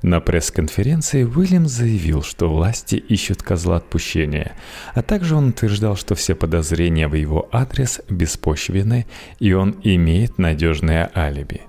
На 0.04 0.20
пресс-конференции 0.20 1.24
Уильям 1.24 1.66
заявил, 1.66 2.24
что 2.24 2.50
власти 2.50 2.96
ищут 2.96 3.42
козла 3.42 3.78
отпущения, 3.78 4.52
а 4.94 5.02
также 5.02 5.36
он 5.36 5.50
утверждал, 5.50 5.96
что 5.96 6.14
все 6.14 6.36
подозрения 6.36 7.08
в 7.08 7.14
его 7.14 7.48
адрес 7.54 8.02
беспочвены 8.10 9.06
и 9.40 9.54
он 9.54 9.78
имеет 9.82 10.38
надежное 10.38 11.10
алиби. 11.16 11.62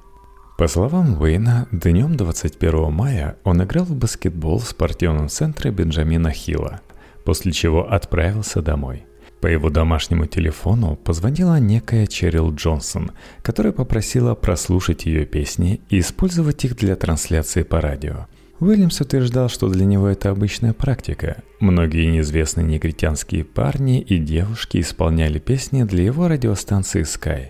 По 0.59 0.67
словам 0.67 1.21
Уэйна, 1.21 1.69
днем 1.71 2.17
21 2.17 2.93
мая 2.93 3.37
он 3.45 3.63
играл 3.63 3.85
в 3.85 3.95
баскетбол 3.95 4.59
в 4.59 4.69
спортивном 4.69 5.29
центре 5.29 5.71
Бенджамина 5.71 6.33
Хилла– 6.33 6.81
после 7.25 7.53
чего 7.53 7.91
отправился 7.91 8.63
домой. 8.63 9.05
По 9.41 9.47
его 9.47 9.69
домашнему 9.69 10.27
телефону 10.27 10.97
позвонила 10.97 11.59
некая 11.59 12.07
Черил 12.07 12.55
Джонсон, 12.55 13.11
которая 13.43 13.73
попросила 13.73 14.35
прослушать 14.35 15.05
ее 15.05 15.27
песни 15.27 15.83
и 15.91 16.01
использовать 16.01 16.65
их 16.65 16.77
для 16.77 16.97
трансляции 16.97 17.63
по 17.63 17.81
радио. 17.81 18.27
Уильямс 18.61 19.01
утверждал, 19.01 19.51
что 19.51 19.69
для 19.69 19.85
него 19.85 20.09
это 20.09 20.31
обычная 20.31 20.73
практика. 20.73 21.43
Многие 21.61 22.07
неизвестные 22.07 22.65
негритянские 22.65 23.45
парни 23.45 24.01
и 24.01 24.17
девушки 24.17 24.79
исполняли 24.81 25.39
песни 25.39 25.83
для 25.83 26.05
его 26.05 26.29
радиостанции 26.29 27.03
Sky. 27.03 27.49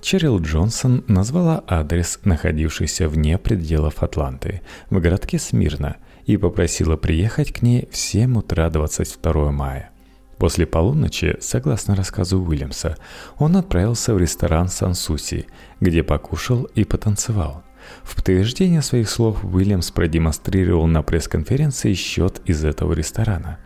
Черил 0.00 0.38
Джонсон 0.38 1.02
назвала 1.08 1.64
адрес, 1.66 2.20
находившийся 2.24 3.08
вне 3.08 3.38
пределов 3.38 4.02
Атланты, 4.02 4.60
в 4.90 5.00
городке 5.00 5.38
Смирно, 5.38 5.96
и 6.26 6.36
попросила 6.36 6.96
приехать 6.96 7.52
к 7.52 7.62
ней 7.62 7.88
в 7.90 7.96
7 7.96 8.38
утра 8.38 8.70
22 8.70 9.52
мая. 9.52 9.90
После 10.38 10.66
полуночи, 10.66 11.36
согласно 11.40 11.94
рассказу 11.94 12.40
Уильямса, 12.40 12.96
он 13.38 13.56
отправился 13.56 14.14
в 14.14 14.18
ресторан 14.18 14.68
Сансуси, 14.68 15.46
где 15.80 16.02
покушал 16.02 16.64
и 16.74 16.84
потанцевал. 16.84 17.62
В 18.02 18.16
подтверждение 18.16 18.82
своих 18.82 19.08
слов 19.08 19.44
Уильямс 19.44 19.90
продемонстрировал 19.90 20.86
на 20.86 21.02
пресс-конференции 21.02 21.94
счет 21.94 22.40
из 22.46 22.64
этого 22.64 22.94
ресторана. 22.94 23.58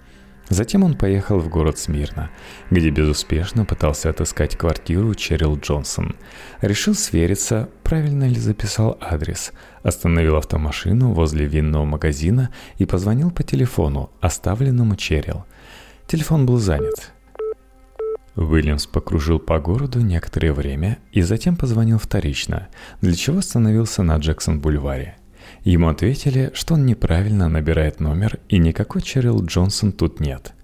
Затем 0.48 0.82
он 0.82 0.94
поехал 0.94 1.38
в 1.38 1.48
город 1.48 1.78
Смирно, 1.78 2.30
где 2.70 2.88
безуспешно 2.90 3.66
пытался 3.66 4.08
отыскать 4.10 4.56
квартиру 4.56 5.14
Черил 5.14 5.58
Джонсон. 5.58 6.16
Решил 6.62 6.94
свериться, 6.94 7.68
правильно 7.82 8.24
ли 8.24 8.36
записал 8.36 8.96
адрес, 9.00 9.52
остановил 9.82 10.36
автомашину 10.36 11.12
возле 11.12 11.44
винного 11.44 11.84
магазина 11.84 12.50
и 12.78 12.86
позвонил 12.86 13.30
по 13.30 13.42
телефону, 13.42 14.10
оставленному 14.20 14.96
Черил. 14.96 15.44
Телефон 16.06 16.46
был 16.46 16.56
занят. 16.56 17.12
Уильямс 18.34 18.86
покружил 18.86 19.40
по 19.40 19.58
городу 19.58 20.00
некоторое 20.00 20.52
время 20.52 20.98
и 21.12 21.22
затем 21.22 21.56
позвонил 21.56 21.98
вторично, 21.98 22.68
для 23.02 23.14
чего 23.14 23.38
остановился 23.38 24.02
на 24.02 24.16
Джексон-бульваре. 24.16 25.17
Ему 25.68 25.90
ответили, 25.90 26.50
что 26.54 26.74
он 26.74 26.86
неправильно 26.86 27.46
набирает 27.46 28.00
номер 28.00 28.38
и 28.48 28.56
никакой 28.56 29.02
Черил 29.02 29.44
Джонсон 29.44 29.92
тут 29.92 30.18
нет. 30.18 30.54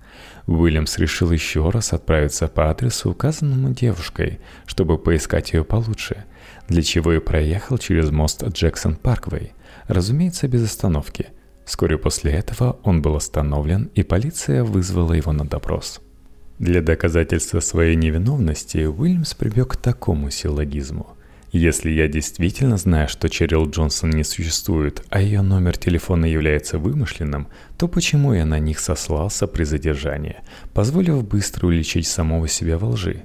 Уильямс 0.47 0.97
решил 0.97 1.31
еще 1.31 1.69
раз 1.69 1.93
отправиться 1.93 2.49
по 2.49 2.71
адресу, 2.71 3.11
указанному 3.11 3.75
девушкой, 3.75 4.41
чтобы 4.65 4.97
поискать 4.97 5.53
ее 5.53 5.63
получше, 5.63 6.25
для 6.69 6.81
чего 6.81 7.13
и 7.13 7.19
проехал 7.19 7.77
через 7.77 8.11
мост 8.11 8.45
Джексон 8.49 8.97
Парквей, 8.97 9.53
разумеется, 9.89 10.49
без 10.49 10.65
остановки. 10.65 11.27
Вскоре 11.67 11.99
после 11.99 12.33
этого 12.33 12.79
он 12.83 13.03
был 13.03 13.17
остановлен, 13.17 13.91
и 13.95 14.05
полиция 14.05 14.65
вызвала 14.65 15.13
его 15.13 15.33
на 15.33 15.45
допрос. 15.45 16.01
Для 16.59 16.81
доказательства 16.81 17.61
своей 17.61 17.95
невиновности 17.95 18.87
Уильямс 18.87 19.35
прибег 19.35 19.73
к 19.73 19.77
такому 19.77 20.31
силлогизму– 20.31 21.09
если 21.55 21.93
я 21.93 22.09
действительно 22.09 22.77
знаю, 22.77 23.09
что 23.09 23.29
Черил 23.29 23.71
Джонсон 23.71 24.11
не 24.11 24.25
существует, 24.25 25.05
а 25.09 25.21
ее 25.21 25.41
номер 25.41 25.77
телефона 25.77 26.27
является 26.27 26.79
вымышленным, 26.79 27.47
то 27.79 27.87
почему 27.87 28.35
я 28.35 28.45
на 28.45 28.59
них 28.59 28.81
сослался 28.81 29.47
при 29.47 29.63
задержании, 29.63 30.39
позволив 30.73 31.23
быстро 31.23 31.69
уличить 31.69 32.09
самого 32.09 32.49
себя 32.49 32.77
во 32.77 32.89
лжи? 32.89 33.23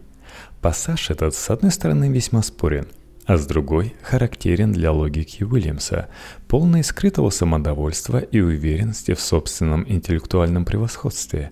Пассаж 0.62 1.10
этот, 1.10 1.34
с 1.34 1.50
одной 1.50 1.72
стороны, 1.72 2.10
весьма 2.10 2.44
спорен, 2.44 2.86
а 3.30 3.38
с 3.38 3.46
другой 3.46 3.94
характерен 4.02 4.72
для 4.72 4.92
логики 4.92 5.44
Уильямса, 5.44 6.10
полный 6.48 6.84
скрытого 6.84 7.30
самодовольства 7.30 8.18
и 8.18 8.40
уверенности 8.40 9.14
в 9.14 9.22
собственном 9.22 9.86
интеллектуальном 9.88 10.66
превосходстве. 10.66 11.52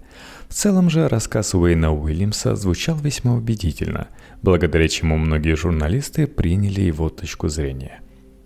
В 0.49 0.55
целом 0.55 0.89
же 0.89 1.07
рассказ 1.07 1.53
Уэйна 1.53 1.93
Уильямса 1.93 2.55
звучал 2.55 2.97
весьма 2.97 3.35
убедительно, 3.35 4.07
благодаря 4.41 4.87
чему 4.87 5.17
многие 5.17 5.55
журналисты 5.55 6.25
приняли 6.25 6.81
его 6.81 7.09
точку 7.09 7.47
зрения. 7.47 8.01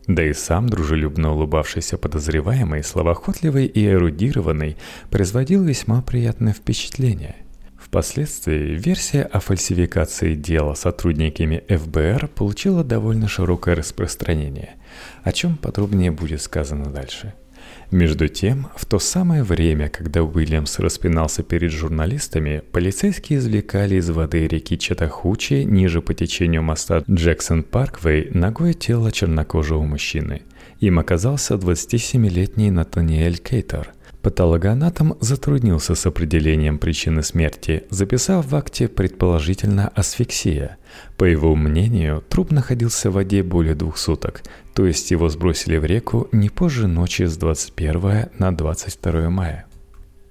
Да 0.08 0.26
и 0.26 0.34
сам 0.34 0.68
дружелюбно 0.68 1.32
улыбавшийся 1.32 1.98
подозреваемый, 1.98 2.84
словоохотливый 2.84 3.66
и 3.66 3.88
эрудированный, 3.88 4.76
производил 5.10 5.64
весьма 5.64 6.02
приятное 6.02 6.52
впечатление– 6.52 7.38
Впоследствии 7.92 8.78
версия 8.78 9.24
о 9.24 9.42
фальсификации 9.42 10.34
дела 10.34 10.76
сотрудниками 10.76 11.62
ФБР 11.68 12.30
получила 12.30 12.86
довольно 12.86 13.28
широкое 13.28 13.76
распространение, 13.76 14.76
о 15.24 15.34
чем 15.34 15.58
подробнее 15.58 16.10
будет 16.10 16.42
сказано 16.42 16.86
дальше. 16.86 17.34
Между 17.92 18.30
тем, 18.30 18.70
в 18.78 18.86
то 18.86 18.98
самое 18.98 19.44
время, 19.44 19.90
когда 19.90 20.24
Уильямс 20.24 20.80
распинался 20.80 21.44
перед 21.44 21.72
журналистами, 21.72 22.64
полицейские 22.72 23.40
извлекали 23.40 23.96
из 23.96 24.10
воды 24.10 24.48
реки 24.48 24.78
Чатахучи 24.78 25.66
ниже 25.66 26.02
по 26.02 26.14
течению 26.14 26.64
моста 26.64 27.04
Джексон 27.10 27.62
Парквей 27.62 28.30
ногое 28.32 28.72
тело 28.72 29.12
чернокожего 29.12 29.84
мужчины. 29.84 30.44
Им 30.80 30.98
оказался 30.98 31.56
27-летний 31.56 32.72
Натаниэль 32.72 33.38
Кейтер– 33.38 33.92
Патологоанатом 34.22 35.18
затруднился 35.20 35.96
с 35.96 36.06
определением 36.06 36.78
причины 36.78 37.24
смерти, 37.24 37.86
записав 37.90 38.46
в 38.46 38.56
акте 38.56 38.88
предположительно 38.88 39.88
асфиксия. 39.88 40.78
По 41.18 41.24
его 41.24 41.56
мнению, 41.56 42.24
труп 42.30 42.52
находился 42.52 43.10
в 43.10 43.14
воде 43.14 43.42
более 43.42 43.74
двух 43.74 43.98
суток, 43.98 44.44
то 44.76 44.86
есть 44.86 45.10
его 45.10 45.28
сбросили 45.30 45.78
в 45.78 45.86
реку 45.86 46.28
не 46.32 46.50
позже 46.50 46.88
ночи 46.88 47.24
с 47.24 47.36
21 47.36 48.30
на 48.38 48.56
22 48.56 49.30
мая. 49.32 49.66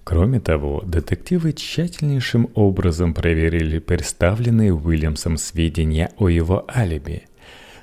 Кроме 0.04 0.38
того, 0.38 0.82
детективы 0.86 1.52
тщательнейшим 1.52 2.48
образом 2.54 3.12
проверили 3.12 3.80
представленные 3.80 4.72
Уильямсом 4.72 5.36
сведения 5.36 6.12
о 6.16 6.28
его 6.28 6.64
алиби. 6.72 7.24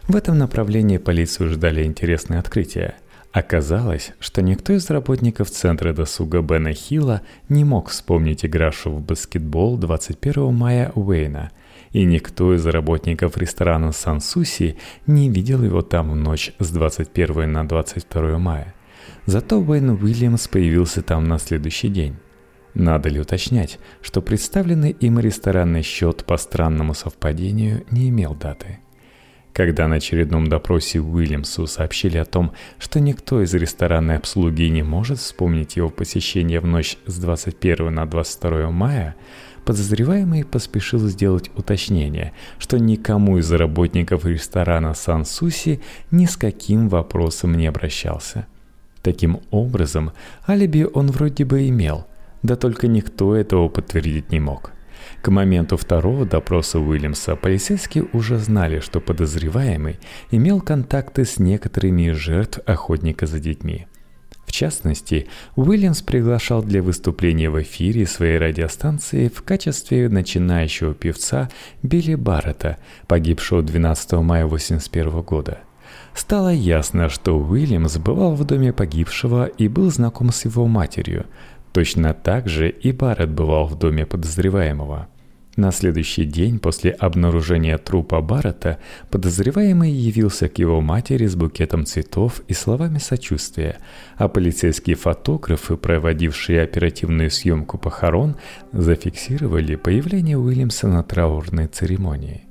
В 0.07 0.15
этом 0.15 0.37
направлении 0.37 0.99
полицию 0.99 1.49
ждали 1.49 1.83
интересные 1.83 2.39
открытия– 2.39 2.95
Оказалось, 3.31 4.13
что 4.19 4.41
никто 4.41 4.73
из 4.73 4.89
работников 4.89 5.49
Центра 5.49 5.93
досуга 5.93 6.41
Бена 6.41 6.73
Хилла 6.73 7.21
не 7.49 7.63
мог 7.63 7.89
вспомнить 7.89 8.45
игравшего 8.45 8.95
в 8.95 9.01
баскетбол 9.01 9.77
21 9.77 10.53
мая 10.53 10.91
Уэйна, 10.95 11.51
и 11.91 12.05
никто 12.05 12.55
из 12.55 12.65
работников 12.65 13.37
ресторана 13.37 13.91
Сансуси 13.91 14.77
не 15.05 15.29
видел 15.29 15.63
его 15.63 15.81
там 15.81 16.11
в 16.11 16.15
ночь 16.15 16.53
с 16.59 16.71
21 16.71 17.51
на 17.51 17.67
22 17.67 18.37
мая. 18.37 18.73
Зато 19.25 19.59
Уэйн 19.59 19.89
Уильямс 19.89 20.47
появился 20.47 21.01
там 21.01 21.25
на 21.25 21.37
следующий 21.37 21.89
день. 21.89 22.15
Надо 22.73 23.09
ли 23.09 23.19
уточнять, 23.19 23.79
что 24.01 24.21
представленный 24.21 24.91
им 24.91 25.19
ресторанный 25.19 25.81
счет 25.81 26.23
по 26.25 26.37
странному 26.37 26.93
совпадению 26.93 27.83
не 27.91 28.09
имел 28.09 28.35
даты– 28.35 28.79
когда 29.57 29.87
на 29.87 29.95
очередном 29.95 30.49
допросе 30.49 30.99
Уильямсу 30.99 31.65
сообщили 31.65 32.19
о 32.19 32.25
том, 32.25 32.51
что 32.77 32.99
никто 32.99 33.41
из 33.41 33.55
ресторанной 33.55 34.17
обслуги 34.17 34.61
не 34.65 34.83
может 34.83 35.17
вспомнить 35.17 35.77
его 35.77 35.89
посещение 35.89 36.59
в 36.59 36.67
ночь 36.67 36.95
с 37.07 37.17
21 37.17 37.91
на 37.91 38.05
22 38.05 38.69
мая, 38.69 39.15
подозреваемый 39.65 40.45
поспешил 40.45 40.99
сделать 40.99 41.49
уточнение, 41.55 42.33
что 42.59 42.77
никому 42.77 43.39
из 43.39 43.51
работников 43.51 44.27
ресторана 44.27 44.93
Сан 44.93 45.25
Суси 45.25 45.81
ни 46.11 46.27
с 46.27 46.37
каким 46.37 46.87
вопросом 46.87 47.55
не 47.55 47.65
обращался. 47.65 48.45
Таким 49.01 49.39
образом, 49.49 50.11
алиби 50.47 50.87
он 50.93 51.07
вроде 51.07 51.45
бы 51.45 51.67
имел, 51.67 52.05
да 52.43 52.57
только 52.57 52.87
никто 52.87 53.35
этого 53.35 53.69
подтвердить 53.69 54.31
не 54.31 54.39
мог– 54.39 54.71
к 55.21 55.29
моменту 55.29 55.77
второго 55.77 56.25
допроса 56.25 56.79
Уильямса 56.79 57.35
полицейские 57.35 58.05
уже 58.13 58.37
знали, 58.37 58.79
что 58.79 58.99
подозреваемый 58.99 59.99
имел 60.31 60.61
контакты 60.61 61.25
с 61.25 61.39
некоторыми 61.39 62.09
из 62.09 62.17
жертв 62.17 62.59
охотника 62.65 63.25
за 63.25 63.39
детьми. 63.39 63.87
В 64.47 64.53
частности, 64.53 65.27
Уильямс 65.57 66.01
приглашал 66.01 66.63
для 66.63 66.81
выступления 66.81 67.49
в 67.49 67.61
эфире 67.61 68.07
своей 68.07 68.37
радиостанции 68.37 69.27
в 69.27 69.41
качестве 69.43 70.07
начинающего 70.07 70.93
певца 70.93 71.49
Билли 71.83 72.15
Баррета, 72.15 72.77
погибшего 73.07 73.61
12 73.61 74.13
мая 74.13 74.45
1981 74.45 75.21
года. 75.21 75.59
Стало 76.13 76.51
ясно, 76.51 77.09
что 77.09 77.37
Уильямс 77.37 77.97
бывал 77.97 78.35
в 78.35 78.45
доме 78.45 78.71
погибшего 78.71 79.45
и 79.45 79.67
был 79.67 79.91
знаком 79.91 80.31
с 80.31 80.45
его 80.45 80.65
матерью– 80.65 81.25
Точно 81.77 82.15
так 82.15 82.49
же 82.49 82.71
и 82.71 82.91
Барретт 82.91 83.29
бывал 83.29 83.67
в 83.67 83.77
доме 83.77 84.07
подозреваемого. 84.07 85.09
На 85.57 85.71
следующий 85.71 86.25
день 86.25 86.57
после 86.57 86.89
обнаружения 86.89 87.77
трупа 87.77 88.19
Баррета 88.19 88.79
подозреваемый 89.11 89.91
явился 89.91 90.49
к 90.49 90.57
его 90.57 90.81
матери 90.81 91.27
с 91.27 91.35
букетом 91.35 91.85
цветов 91.85 92.41
и 92.47 92.53
словами 92.53 92.97
сочувствия, 92.97 93.77
а 94.15 94.27
полицейские 94.27 94.95
фотографы, 94.95 95.77
проводившие 95.77 96.63
оперативную 96.63 97.29
съемку 97.29 97.77
похорон, 97.77 98.37
зафиксировали 98.71 99.75
появление 99.75 100.39
Уильямса 100.39 100.87
на 100.87 101.03
траурной 101.03 101.67
церемонии. 101.67 102.46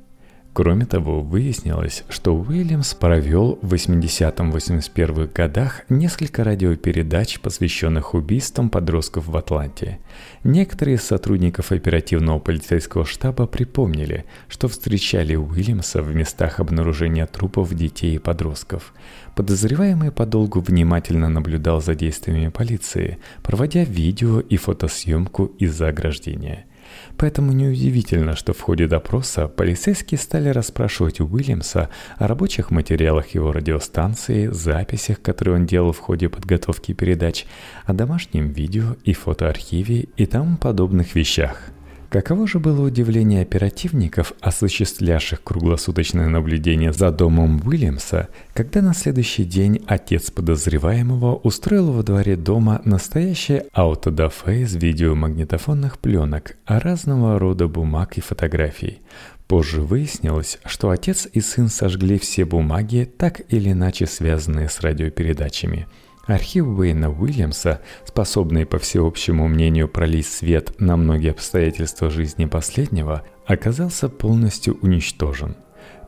Кроме 0.56 0.86
того, 0.86 1.20
выяснилось, 1.20 2.04
что 2.08 2.34
Уильямс 2.34 2.94
провел 2.94 3.58
в 3.60 3.74
80-81 3.74 5.30
годах 5.30 5.82
несколько 5.90 6.44
радиопередач, 6.44 7.40
посвященных 7.40 8.14
убийствам 8.14 8.70
подростков 8.70 9.26
в 9.26 9.36
Атланте. 9.36 9.98
Некоторые 10.44 10.96
из 10.96 11.02
сотрудников 11.02 11.72
оперативного 11.72 12.38
полицейского 12.38 13.04
штаба 13.04 13.46
припомнили, 13.46 14.24
что 14.48 14.68
встречали 14.68 15.34
Уильямса 15.34 16.00
в 16.00 16.16
местах 16.16 16.58
обнаружения 16.58 17.26
трупов 17.26 17.74
детей 17.74 18.14
и 18.14 18.18
подростков. 18.18 18.94
Подозреваемый 19.34 20.10
подолгу 20.10 20.60
внимательно 20.60 21.28
наблюдал 21.28 21.82
за 21.82 21.94
действиями 21.94 22.48
полиции, 22.48 23.18
проводя 23.42 23.84
видео 23.84 24.40
и 24.40 24.56
фотосъемку 24.56 25.52
из-за 25.58 25.88
ограждения– 25.88 26.64
Поэтому 27.18 27.52
неудивительно, 27.52 28.36
что 28.36 28.52
в 28.52 28.60
ходе 28.60 28.86
допроса 28.86 29.48
полицейские 29.48 30.18
стали 30.18 30.50
расспрашивать 30.50 31.20
Уильямса 31.20 31.88
о 32.18 32.26
рабочих 32.26 32.70
материалах 32.70 33.28
его 33.28 33.52
радиостанции, 33.52 34.48
записях, 34.48 35.22
которые 35.22 35.56
он 35.56 35.66
делал 35.66 35.92
в 35.92 35.98
ходе 35.98 36.28
подготовки 36.28 36.92
передач, 36.92 37.46
о 37.84 37.94
домашнем 37.94 38.48
видео 38.48 38.96
и 39.04 39.14
фотоархиве 39.14 40.08
и 40.16 40.26
тому 40.26 40.58
подобных 40.58 41.14
вещах– 41.14 41.58
Каково 42.16 42.46
же 42.46 42.58
было 42.58 42.86
удивление 42.86 43.42
оперативников, 43.42 44.32
осуществлявших 44.40 45.42
круглосуточное 45.42 46.28
наблюдение 46.28 46.90
за 46.90 47.10
домом 47.10 47.60
Уильямса, 47.62 48.30
когда 48.54 48.80
на 48.80 48.94
следующий 48.94 49.44
день 49.44 49.84
отец 49.86 50.30
подозреваемого 50.30 51.34
устроил 51.34 51.92
во 51.92 52.02
дворе 52.02 52.36
дома 52.36 52.80
настоящее 52.86 53.66
аутодафе 53.74 54.62
из 54.62 54.74
видеомагнитофонных 54.76 55.98
пленок, 55.98 56.56
а 56.64 56.80
разного 56.80 57.38
рода 57.38 57.68
бумаг 57.68 58.16
и 58.16 58.22
фотографий. 58.22 59.02
Позже 59.46 59.82
выяснилось, 59.82 60.58
что 60.64 60.88
отец 60.88 61.28
и 61.30 61.42
сын 61.42 61.68
сожгли 61.68 62.18
все 62.18 62.46
бумаги, 62.46 63.06
так 63.18 63.42
или 63.50 63.72
иначе 63.72 64.06
связанные 64.06 64.70
с 64.70 64.80
радиопередачами– 64.80 65.86
Архив 66.26 66.66
Уэйна 66.66 67.08
Уильямса, 67.10 67.80
способный 68.04 68.66
по 68.66 68.78
всеобщему 68.78 69.46
мнению 69.46 69.88
пролить 69.88 70.26
свет 70.26 70.80
на 70.80 70.96
многие 70.96 71.30
обстоятельства 71.30 72.10
жизни 72.10 72.46
последнего, 72.46 73.22
оказался 73.46 74.08
полностью 74.08 74.76
уничтожен. 74.82 75.56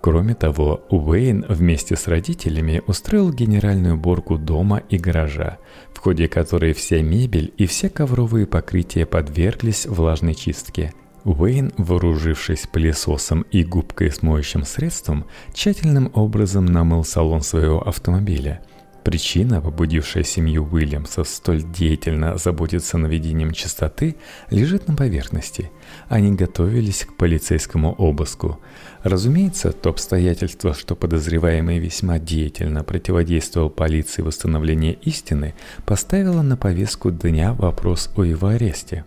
Кроме 0.01 0.35
того, 0.35 0.83
Уэйн 0.91 1.45
вместе 1.49 1.95
с 1.95 2.09
родителями 2.09 2.83
устроил 2.87 3.33
генеральную 3.33 3.95
уборку 3.95 4.39
дома 4.39 4.79
и 4.89 4.99
гаража, 4.99 5.59
в 5.95 5.99
ходе 5.99 6.27
которой 6.29 6.73
вся 6.73 7.01
мебель 7.01 7.53
и 7.57 7.67
все 7.67 7.89
ковровые 7.89 8.47
покрытия 8.47 9.07
подверглись 9.07 9.87
влажной 9.87 10.35
чистке. 10.35 10.93
Уэйн, 11.25 11.73
вооружившись 11.77 12.67
пылесосом 12.67 13.43
и 13.53 13.63
губкой 13.63 14.11
с 14.11 14.23
моющим 14.23 14.65
средством, 14.65 15.27
тщательным 15.53 16.11
образом 16.15 16.65
намыл 16.67 17.05
салон 17.05 17.43
своего 17.43 17.87
автомобиля– 17.87 18.63
Причина, 19.05 19.61
побудившая 19.63 20.23
семью 20.23 20.69
Уильямса 20.71 21.25
столь 21.25 21.63
деятельно 21.63 22.37
заботиться 22.37 22.99
наведением 22.99 23.53
чистоты, 23.53 24.17
лежит 24.51 24.87
на 24.89 24.95
поверхности. 24.95 25.71
Они 26.09 26.33
готовились 26.33 27.05
к 27.05 27.17
полицейскому 27.17 27.95
обыску. 27.95 28.61
Разумеется, 29.03 29.73
то 29.73 29.91
обстоятельство, 29.91 30.75
что 30.75 30.95
подозреваемый 30.95 31.79
весьма 31.79 32.19
деятельно 32.19 32.85
противодействовал 32.85 33.71
полиции 33.71 34.23
восстановления 34.23 34.93
истины, 34.93 35.55
поставило 35.87 36.43
на 36.43 36.57
повестку 36.57 37.11
дня 37.11 37.55
вопрос 37.55 38.11
о 38.17 38.25
его 38.25 38.49
аресте. 38.49 39.05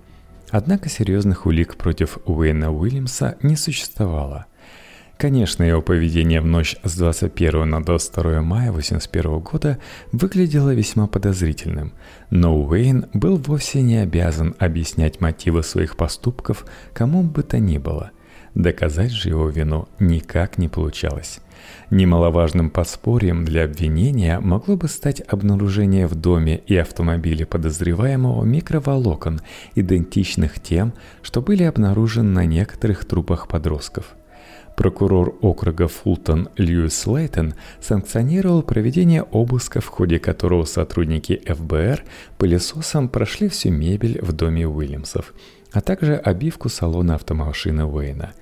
Однако 0.49 0.89
серьезных 0.89 1.45
улик 1.45 1.75
против 1.75 2.17
Уэйна 2.25 2.71
Уильямса 2.71 3.37
не 3.41 3.55
существовало– 3.55 4.47
Конечно, 5.21 5.61
его 5.61 5.83
поведение 5.83 6.41
в 6.41 6.47
ночь 6.47 6.77
с 6.83 6.97
21 6.97 7.69
на 7.69 7.83
22 7.83 8.41
мая 8.41 8.69
1981 8.69 9.39
года 9.41 9.77
выглядело 10.11 10.73
весьма 10.73 11.05
подозрительным, 11.05 11.93
но 12.31 12.59
Уэйн 12.59 13.05
был 13.13 13.37
вовсе 13.37 13.83
не 13.83 13.97
обязан 13.97 14.55
объяснять 14.57 15.21
мотивы 15.21 15.61
своих 15.61 15.95
поступков 15.95 16.65
кому 16.91 17.21
бы 17.21 17.43
то 17.43 17.59
ни 17.59 17.77
было. 17.77 18.09
Доказать 18.55 19.11
же 19.11 19.29
его 19.29 19.47
вину 19.47 19.87
никак 19.99 20.57
не 20.57 20.69
получалось. 20.69 21.39
Немаловажным 21.91 22.71
подспорьем 22.71 23.45
для 23.45 23.65
обвинения 23.65 24.39
могло 24.39 24.75
бы 24.75 24.87
стать 24.87 25.21
обнаружение 25.27 26.07
в 26.07 26.15
доме 26.15 26.57
и 26.65 26.75
автомобиле 26.75 27.45
подозреваемого 27.45 28.43
микроволокон, 28.43 29.41
идентичных 29.75 30.59
тем, 30.59 30.93
что 31.21 31.43
были 31.43 31.61
обнаружены 31.61 32.31
на 32.31 32.45
некоторых 32.45 33.05
трупах 33.05 33.47
подростков– 33.47 34.15
Прокурор 34.81 35.37
округа 35.41 35.87
Фултон 35.87 36.49
Льюис 36.57 37.05
Лейтон 37.05 37.53
санкционировал 37.79 38.63
проведение 38.63 39.21
обыска, 39.21 39.79
в 39.79 39.85
ходе 39.85 40.17
которого 40.17 40.65
сотрудники 40.65 41.39
ФБР 41.45 42.03
пылесосом 42.39 43.07
прошли 43.07 43.47
всю 43.47 43.69
мебель 43.69 44.19
в 44.23 44.33
доме 44.33 44.67
Уильямсов, 44.67 45.35
а 45.71 45.81
также 45.81 46.15
обивку 46.15 46.67
салона 46.67 47.13
автомашины 47.13 47.85
Уэйна. 47.85 48.33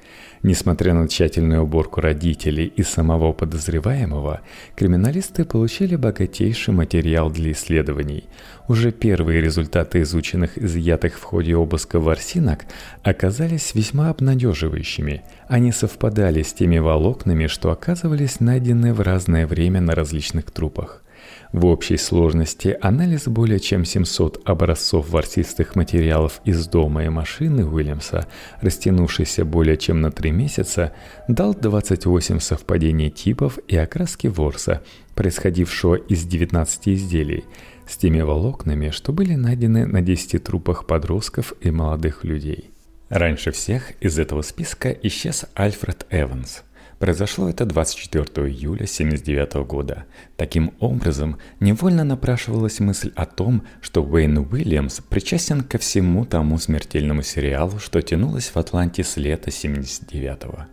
Несмотря 0.41 0.93
на 0.93 1.07
тщательную 1.07 1.63
уборку 1.63 1.99
родителей 1.99 2.71
и 2.73 2.81
самого 2.81 3.33
подозреваемого, 3.33 4.39
криминалисты 4.75 5.43
получили 5.43 5.97
богатейший 5.97 6.73
материал 6.73 7.29
для 7.29 7.51
исследований. 7.51 8.23
Уже 8.69 8.91
первые 8.91 9.41
результаты 9.41 10.01
изученных 10.01 10.57
изъятых 10.57 11.19
в 11.19 11.23
ходе 11.23 11.55
обыска 11.55 11.99
ворсинок 11.99 12.65
оказались 13.03 13.75
весьма 13.75 14.09
обнадеживающими. 14.09 15.23
Они 15.49 15.73
совпадали 15.73 16.41
с 16.41 16.53
теми 16.53 16.77
волокнами, 16.77 17.47
что 17.47 17.71
оказывались 17.71 18.39
найдены 18.39 18.93
в 18.93 19.01
разное 19.01 19.45
время 19.45 19.81
на 19.81 19.93
различных 19.93 20.51
трупах. 20.51 21.03
В 21.51 21.65
общей 21.65 21.97
сложности 21.97 22.77
анализ 22.81 23.27
более 23.27 23.59
чем 23.59 23.85
700 23.85 24.41
образцов 24.45 25.09
ворсистых 25.09 25.75
материалов 25.75 26.41
из 26.45 26.67
дома 26.67 27.05
и 27.05 27.09
машины 27.09 27.65
Уильямса, 27.65 28.27
растянувшийся 28.61 29.45
более 29.45 29.77
чем 29.77 30.01
на 30.01 30.11
3 30.11 30.31
месяца, 30.31 30.93
дал 31.27 31.55
28 31.55 32.39
совпадений 32.39 33.09
типов 33.09 33.57
и 33.67 33.75
окраски 33.75 34.27
ворса, 34.27 34.83
происходившего 35.15 35.95
из 35.95 36.23
19 36.23 36.89
изделий, 36.89 37.45
с 37.87 37.97
теми 37.97 38.21
волокнами, 38.21 38.91
что 38.91 39.11
были 39.11 39.33
найдены 39.33 39.85
на 39.85 40.01
10 40.01 40.43
трупах 40.43 40.85
подростков 40.85 41.53
и 41.61 41.71
молодых 41.71 42.23
людей. 42.23 42.69
Раньше 43.09 43.51
всех 43.51 43.93
из 44.01 44.19
этого 44.19 44.43
списка 44.43 44.91
исчез 44.91 45.45
Альфред 45.55 46.05
Эванс– 46.11 46.63
Произошло 46.99 47.49
это 47.49 47.65
24 47.65 48.23
июля 48.49 48.83
1979 48.83 49.65
года. 49.65 50.05
Таким 50.35 50.73
образом, 50.79 51.37
невольно 51.61 52.03
напрашивалась 52.03 52.81
мысль 52.81 53.13
о 53.15 53.25
том, 53.25 53.63
что 53.79 54.03
Уэйн 54.03 54.39
Уильямс 54.39 54.99
причастен 54.99 55.61
ко 55.61 55.77
всему 55.77 56.25
тому 56.25 56.57
смертельному 56.57 57.21
сериалу, 57.21 57.79
что 57.79 58.01
тянулось 58.01 58.49
в 58.49 58.57
Атланте 58.57 59.05
с 59.05 59.15
лета 59.15 59.49
79 59.49 60.43
-го. 60.43 60.65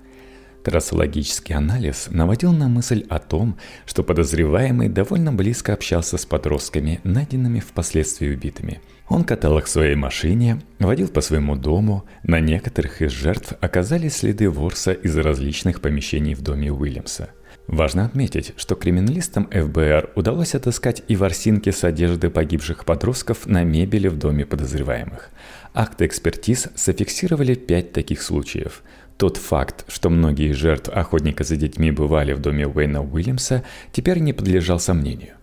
Трассологический 0.64 1.54
анализ 1.54 2.08
наводил 2.10 2.52
на 2.52 2.66
мысль 2.66 3.06
о 3.08 3.20
том, 3.20 3.56
что 3.86 4.02
подозреваемый 4.02 4.88
довольно 4.88 5.32
близко 5.32 5.74
общался 5.74 6.18
с 6.18 6.26
подростками, 6.26 6.98
найденными 7.04 7.60
впоследствии 7.60 8.34
убитыми. 8.34 8.80
Он 9.08 9.24
катал 9.24 9.58
их 9.58 9.66
в 9.66 9.68
своей 9.68 9.94
машине, 9.94 10.60
водил 10.78 11.08
по 11.08 11.20
своему 11.20 11.56
дому, 11.56 12.04
на 12.24 12.40
некоторых 12.40 13.02
из 13.02 13.12
жертв 13.12 13.54
оказались 13.60 14.16
следы 14.16 14.50
ворса 14.50 14.92
из 14.92 15.16
различных 15.16 15.80
помещений 15.80 16.34
в 16.34 16.42
доме 16.42 16.72
Уильямса. 16.72 17.30
Важно 17.68 18.04
отметить, 18.04 18.52
что 18.56 18.74
криминалистам 18.74 19.48
ФБР 19.50 20.10
удалось 20.14 20.54
отыскать 20.54 21.02
и 21.08 21.16
ворсинки 21.16 21.70
с 21.70 21.82
одежды 21.84 22.30
погибших 22.30 22.84
подростков 22.84 23.46
на 23.46 23.64
мебели 23.64 24.08
в 24.08 24.16
доме 24.16 24.44
подозреваемых. 24.44 25.30
Акты 25.74 26.06
экспертиз 26.06 26.68
зафиксировали 26.74 27.54
пять 27.54 27.92
таких 27.92 28.22
случаев– 28.22 28.82
тот 29.18 29.38
факт, 29.38 29.86
что 29.88 30.10
многие 30.10 30.52
жертв 30.52 30.90
охотника 30.90 31.42
за 31.42 31.56
детьми 31.56 31.90
бывали 31.90 32.34
в 32.34 32.40
доме 32.40 32.68
Уэйна 32.68 33.02
Уильямса, 33.02 33.64
теперь 33.90 34.18
не 34.18 34.34
подлежал 34.34 34.78
сомнению. 34.78 35.36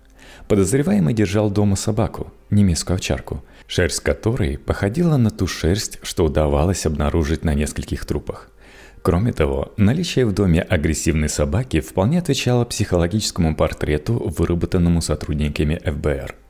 Подозреваемый 0.48 1.16
держал 1.16 1.50
дома 1.50 1.76
собаку, 1.76 2.32
немецкую 2.52 2.96
овчарку, 2.96 3.44
шерсть 3.68 4.02
которой 4.02 4.58
походила 4.58 5.18
на 5.18 5.32
ту 5.32 5.48
шерсть, 5.48 6.00
что 6.04 6.26
удавалось 6.26 6.86
обнаружить 6.86 7.44
на 7.44 7.54
нескольких 7.54 8.06
трупах. 8.06 8.50
Кроме 9.02 9.34
того, 9.34 9.74
наличие 9.78 10.26
в 10.26 10.34
доме 10.34 10.62
агрессивной 10.62 11.30
собаки 11.30 11.82
вполне 11.82 12.20
отвечало 12.20 12.66
психологическому 12.66 13.56
портрету, 13.56 14.14
выработанному 14.14 15.02
сотрудниками 15.02 15.82
ФБР– 15.84 16.36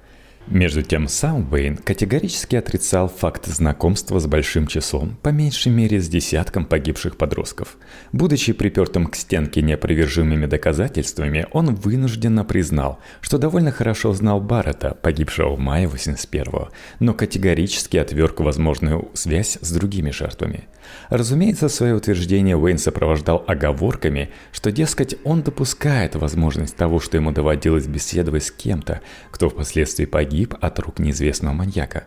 между 0.48 0.84
тем 0.84 1.08
сам 1.08 1.48
Уэйн 1.52 1.78
категорически 1.78 2.56
отрицал 2.56 3.08
факт 3.08 3.46
знакомства 3.46 4.20
с 4.20 4.28
большим 4.28 4.68
числом, 4.68 5.18
по 5.22 5.30
меньшей 5.30 5.72
мере 5.72 6.02
с 6.02 6.10
десятком 6.10 6.66
погибших 6.66 7.18
подростков. 7.18 7.78
Будучи 8.12 8.54
припертым 8.54 9.08
к 9.08 9.16
стенке 9.16 9.62
неопровержимыми 9.62 10.46
доказательствами, 10.46 11.48
он 11.52 11.76
вынужденно 11.76 12.44
признал, 12.44 13.00
что 13.22 13.38
довольно 13.38 13.72
хорошо 13.72 14.14
знал 14.14 14.42
Баррета, 14.42 14.98
погибшего 15.02 15.56
в 15.56 15.60
мае 15.60 15.88
81-го, 15.88 16.70
но 17.00 17.14
категорически 17.14 17.98
отверг 17.98 18.40
возможную 18.42 19.10
связь 19.14 19.58
с 19.62 19.72
другими 19.72 20.12
жертвами. 20.12 20.68
Разумеется, 21.10 21.70
свое 21.70 21.96
утверждение 21.96 22.58
Уэйн 22.58 22.78
сопровождал 22.78 23.44
оговорками, 23.48 24.30
что, 24.52 24.72
дескать, 24.72 25.16
он 25.24 25.42
допускает 25.42 26.16
возможность 26.16 26.76
того, 26.76 27.00
что 27.00 27.18
ему 27.18 27.32
доводилось 27.32 27.88
беседовать 27.88 28.46
с 28.46 28.52
кем-то, 28.52 29.02
кто 29.32 29.50
впоследствии 29.50 30.06
погиб 30.06 30.56
от 30.60 30.80
рук 30.80 31.00
неизвестного 31.00 31.54
маньяка. 31.54 32.06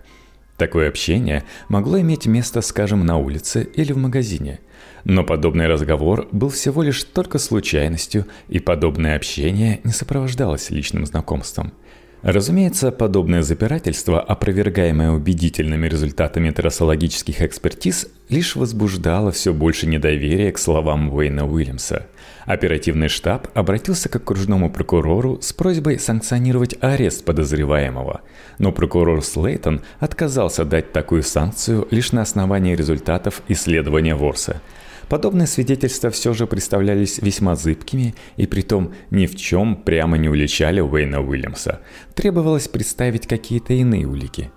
Такое 0.57 0.89
общение 0.89 1.45
могло 1.69 2.01
иметь 2.01 2.27
место, 2.27 2.63
скажем, 2.63 3.05
на 3.05 3.19
улице 3.19 3.69
или 3.75 3.93
в 3.93 3.99
магазине. 3.99 4.61
Но 5.05 5.23
подобный 5.23 5.67
разговор 5.67 6.29
был 6.33 6.49
всего 6.49 6.83
лишь 6.83 7.05
только 7.05 7.39
случайностью, 7.39 8.27
и 8.49 8.59
подобное 8.59 9.17
общение 9.17 9.81
не 9.85 9.93
сопровождалось 9.93 10.71
личным 10.71 11.07
знакомством– 11.07 11.73
Разумеется, 12.27 12.91
подобное 12.91 13.43
запирательство, 13.43 14.21
опровергаемое 14.21 15.13
убедительными 15.13 15.87
результатами 15.87 16.51
трассологических 16.51 17.41
экспертиз, 17.41 18.09
лишь 18.29 18.57
возбуждало 18.57 19.31
все 19.31 19.55
больше 19.55 19.87
недоверия 19.87 20.51
к 20.51 20.59
словам 20.59 21.15
Уэйна 21.15 21.47
Уильямса. 21.47 22.09
Оперативный 22.45 23.07
штаб 23.07 23.47
обратился 23.55 24.09
к 24.09 24.17
окружному 24.17 24.73
прокурору 24.73 25.39
с 25.41 25.53
просьбой 25.53 26.01
санкционировать 26.01 26.75
арест 26.81 27.25
подозреваемого, 27.25 28.23
но 28.59 28.73
прокурор 28.73 29.23
Слейтон 29.23 29.83
отказался 30.01 30.65
дать 30.65 30.91
такую 30.91 31.23
санкцию 31.23 31.87
лишь 31.93 32.11
на 32.11 32.23
основании 32.23 32.75
результатов 32.75 33.41
исследования 33.47 34.17
Ворса– 34.17 34.61
Подобные 35.09 35.47
свидетельства 35.47 36.11
все 36.11 36.35
же 36.35 36.47
представлялись 36.47 37.19
весьма 37.19 37.55
зыбкими 37.55 38.15
и 38.37 38.47
притом 38.47 38.93
ни 39.11 39.27
в 39.27 39.37
чем 39.37 39.77
прямо 39.77 40.19
не 40.19 40.29
уличали 40.29 40.81
Уэйна 40.81 41.21
Уильямса. 41.21 41.81
Требовалось 42.15 42.67
представить 42.67 43.27
какие-то 43.27 43.73
иные 43.73 44.07
улики. 44.07 44.51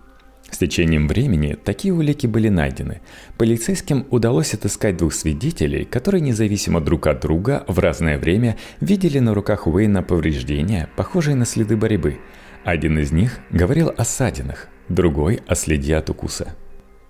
С 0.50 0.58
течением 0.58 1.08
времени 1.08 1.56
такие 1.64 1.94
улики 1.94 2.26
были 2.26 2.50
найдены. 2.50 3.02
Полицейским 3.38 4.08
удалось 4.10 4.56
отыскать 4.56 4.98
двух 4.98 5.14
свидетелей, 5.14 5.86
которые 5.86 6.22
независимо 6.22 6.82
друг 6.82 7.06
от 7.06 7.22
друга 7.22 7.64
в 7.68 7.78
разное 7.78 8.18
время 8.18 8.58
видели 8.82 9.20
на 9.20 9.36
руках 9.36 9.68
Уэйна 9.68 10.02
повреждения, 10.02 10.90
похожие 10.96 11.36
на 11.36 11.46
следы 11.46 11.78
борьбы. 11.78 12.18
Один 12.64 12.98
из 12.98 13.12
них 13.12 13.40
говорил 13.52 13.94
о 13.96 14.04
ссадинах, 14.04 14.68
другой– 14.90 15.42
о 15.48 15.54
следе 15.54 15.96
от 15.96 16.10
укуса. 16.10 16.56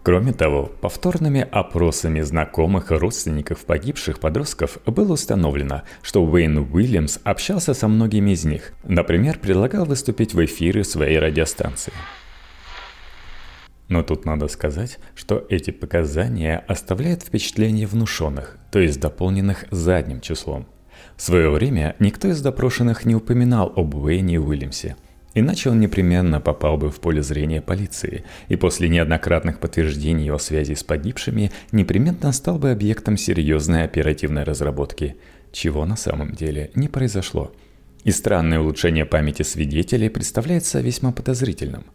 Кроме 0.10 0.34
того, 0.34 0.72
повторными 0.82 1.48
опросами 1.52 2.22
знакомых 2.22 2.91
и 2.91 2.95
родственников 2.95 3.63
погибших 3.63 4.19
подростков 4.19 4.80
было 4.88 5.13
установлено, 5.13 5.84
что 6.02 6.26
Уэйн 6.26 6.58
Уильямс 6.58 7.19
общался 7.24 7.76
со 7.76 7.88
многими 7.88 8.32
из 8.32 8.43
них, 8.43 8.74
например, 8.84 9.38
предлагал 9.38 9.86
выступить 9.86 10.34
в 10.34 10.43
эфире 10.43 10.84
своей 10.84 11.19
радиостанции. 11.19 11.93
Но 13.88 14.02
тут 14.02 14.26
надо 14.26 14.48
сказать, 14.48 14.98
что 15.13 15.45
эти 15.48 15.69
показания 15.69 16.58
оставляют 16.67 17.22
впечатление 17.22 17.86
внушенных, 17.86 18.58
то 18.72 18.80
есть 18.80 19.00
дополненных 19.00 19.65
задним 19.69 20.22
числом. 20.22 20.65
В 21.17 21.22
свое 21.22 21.52
время 21.52 21.95
никто 22.00 22.30
из 22.30 22.41
допрошенных 22.41 23.06
не 23.06 23.13
упоминал 23.13 23.72
об 23.76 23.93
Уэйне 23.93 24.39
Уильямсе– 24.39 24.95
Иначе 25.36 25.70
он 25.70 25.80
непременно 25.80 26.42
попал 26.42 26.78
бы 26.78 26.89
в 26.89 27.00
поле 27.00 27.22
зрения 27.22 27.62
полиции, 27.62 28.24
и 28.48 28.56
после 28.56 28.89
неоднократных 28.89 29.60
подтверждений 29.60 30.26
его 30.26 30.39
связи 30.39 30.74
с 30.74 30.84
погибшими 30.84 31.52
непременно 31.72 32.32
стал 32.32 32.58
бы 32.58 32.72
объектом 32.72 33.15
серьезной 33.15 33.84
оперативной 33.84 34.44
разработки, 34.44 35.18
чего 35.52 35.86
на 35.86 35.96
самом 35.96 36.32
деле 36.32 36.72
не 36.74 36.88
произошло. 36.88 37.52
И 38.04 38.12
странное 38.12 38.60
улучшение 38.60 39.06
памяти 39.06 39.44
свидетелей 39.44 40.10
представляется 40.10 40.80
весьма 40.80 41.12
подозрительным. 41.12 41.86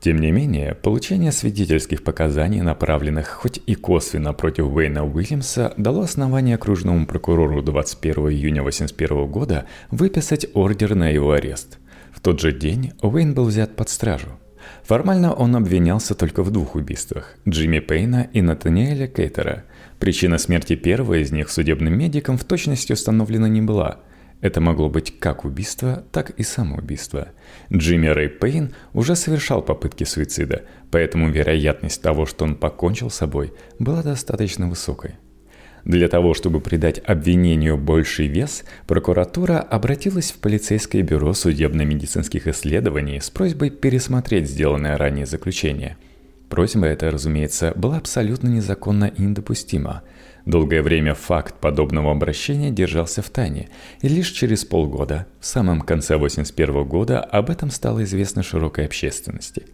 Тем 0.00 0.18
не 0.18 0.32
менее, 0.32 0.74
получение 0.74 1.32
свидетельских 1.32 2.02
показаний, 2.04 2.60
направленных 2.60 3.28
хоть 3.28 3.62
и 3.64 3.74
косвенно 3.74 4.34
против 4.34 4.66
Уэйна 4.66 5.06
Уильямса, 5.06 5.72
дало 5.78 6.02
основание 6.02 6.56
окружному 6.56 7.06
прокурору 7.06 7.62
21 7.62 8.28
июня 8.28 8.60
1981 8.60 9.26
года 9.30 9.64
выписать 9.90 10.46
ордер 10.52 10.94
на 10.94 11.08
его 11.08 11.32
арест. 11.32 11.78
В 12.14 12.20
тот 12.20 12.40
же 12.40 12.52
день 12.52 12.92
Уэйн 13.02 13.34
был 13.34 13.44
взят 13.44 13.76
под 13.76 13.88
стражу. 13.88 14.28
Формально 14.84 15.34
он 15.34 15.56
обвинялся 15.56 16.14
только 16.14 16.42
в 16.42 16.50
двух 16.50 16.74
убийствах– 16.74 17.36
Джимми 17.48 17.80
Пейна 17.80 18.28
и 18.32 18.40
Натаниэля 18.40 19.08
Кейтера. 19.08 19.64
Причина 19.98 20.38
смерти 20.38 20.76
первого 20.76 21.22
из 21.22 21.32
них 21.32 21.50
судебным 21.50 21.98
медиком 21.98 22.38
в 22.38 22.44
точности 22.44 22.92
установлена 22.92 23.48
не 23.48 23.60
была– 23.60 24.00
это 24.44 24.60
могло 24.60 24.90
быть 24.90 25.18
как 25.18 25.46
убийство, 25.46 26.04
так 26.12 26.28
и 26.30 26.42
самоубийство. 26.42 27.28
Джимми 27.72 28.08
Рэй 28.08 28.28
Пейн 28.28 28.74
уже 28.92 29.16
совершал 29.16 29.62
попытки 29.62 30.04
суицида, 30.04 30.64
поэтому 30.90 31.30
вероятность 31.30 32.02
того, 32.02 32.26
что 32.26 32.44
он 32.44 32.56
покончил 32.56 33.08
с 33.08 33.14
собой, 33.14 33.54
была 33.78 34.02
достаточно 34.02 34.68
высокой. 34.68 35.14
Для 35.84 36.08
того, 36.08 36.34
чтобы 36.34 36.60
придать 36.60 37.00
обвинению 37.04 37.76
больший 37.76 38.26
вес, 38.26 38.64
прокуратура 38.86 39.58
обратилась 39.58 40.32
в 40.32 40.38
полицейское 40.38 41.02
бюро 41.02 41.34
судебно-медицинских 41.34 42.46
исследований 42.46 43.20
с 43.20 43.30
просьбой 43.30 43.70
пересмотреть 43.70 44.48
сделанное 44.48 44.96
ранее 44.96 45.26
заключение. 45.26 45.96
Просьба 46.48 46.86
эта, 46.86 47.10
разумеется, 47.10 47.72
была 47.74 47.98
абсолютно 47.98 48.48
незаконна 48.48 49.12
и 49.16 49.22
недопустима– 49.22 50.02
Долгое 50.46 50.82
время 50.82 51.14
факт 51.14 51.54
подобного 51.54 52.10
обращения 52.12 52.70
держался 52.70 53.22
в 53.22 53.30
тайне, 53.30 53.70
и 54.02 54.08
лишь 54.08 54.30
через 54.30 54.64
полгода, 54.64 55.26
в 55.40 55.46
самом 55.46 55.80
конце 55.80 56.16
1981 56.16 56.84
года, 56.86 57.20
об 57.20 57.48
этом 57.48 57.70
стало 57.70 58.04
известно 58.04 58.42
широкой 58.42 58.84
общественности. 58.84 59.64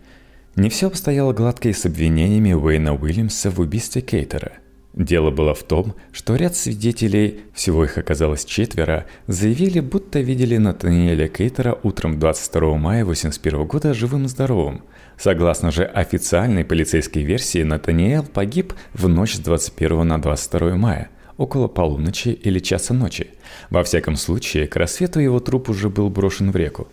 Не 0.54 0.68
все 0.68 0.86
обстояло 0.86 1.32
гладко 1.32 1.68
и 1.68 1.72
с 1.72 1.86
обвинениями 1.86 2.52
Уэйна 2.52 2.94
Уильямса 2.94 3.50
в 3.50 3.58
убийстве 3.58 4.00
Кейтера. 4.00 4.52
Дело 4.92 5.30
было 5.30 5.54
в 5.54 5.62
том, 5.62 5.94
что 6.12 6.34
ряд 6.34 6.56
свидетелей, 6.56 7.40
всего 7.54 7.84
их 7.84 7.96
оказалось 7.96 8.44
четверо, 8.44 9.06
заявили, 9.26 9.80
будто 9.80 10.20
видели 10.20 10.56
Натаниэля 10.56 11.28
Кейтера 11.28 11.78
утром 11.82 12.18
22 12.18 12.76
мая 12.76 13.02
1981 13.02 13.66
года 13.66 13.94
живым-здоровым– 13.94 14.82
Согласно 15.20 15.70
же 15.70 15.84
официальной 15.84 16.64
полицейской 16.64 17.22
версии, 17.22 17.62
Натаниэл 17.62 18.22
погиб 18.22 18.72
в 18.94 19.06
ночь 19.06 19.34
с 19.34 19.38
21 19.38 20.08
на 20.08 20.18
22 20.18 20.76
мая, 20.76 21.10
около 21.36 21.68
полуночи 21.68 22.28
или 22.28 22.58
часа 22.58 22.94
ночи. 22.94 23.26
Во 23.68 23.84
всяком 23.84 24.16
случае, 24.16 24.66
к 24.66 24.76
рассвету 24.76 25.20
его 25.20 25.38
труп 25.38 25.68
уже 25.68 25.90
был 25.90 26.08
брошен 26.08 26.50
в 26.50 26.56
реку. 26.56 26.88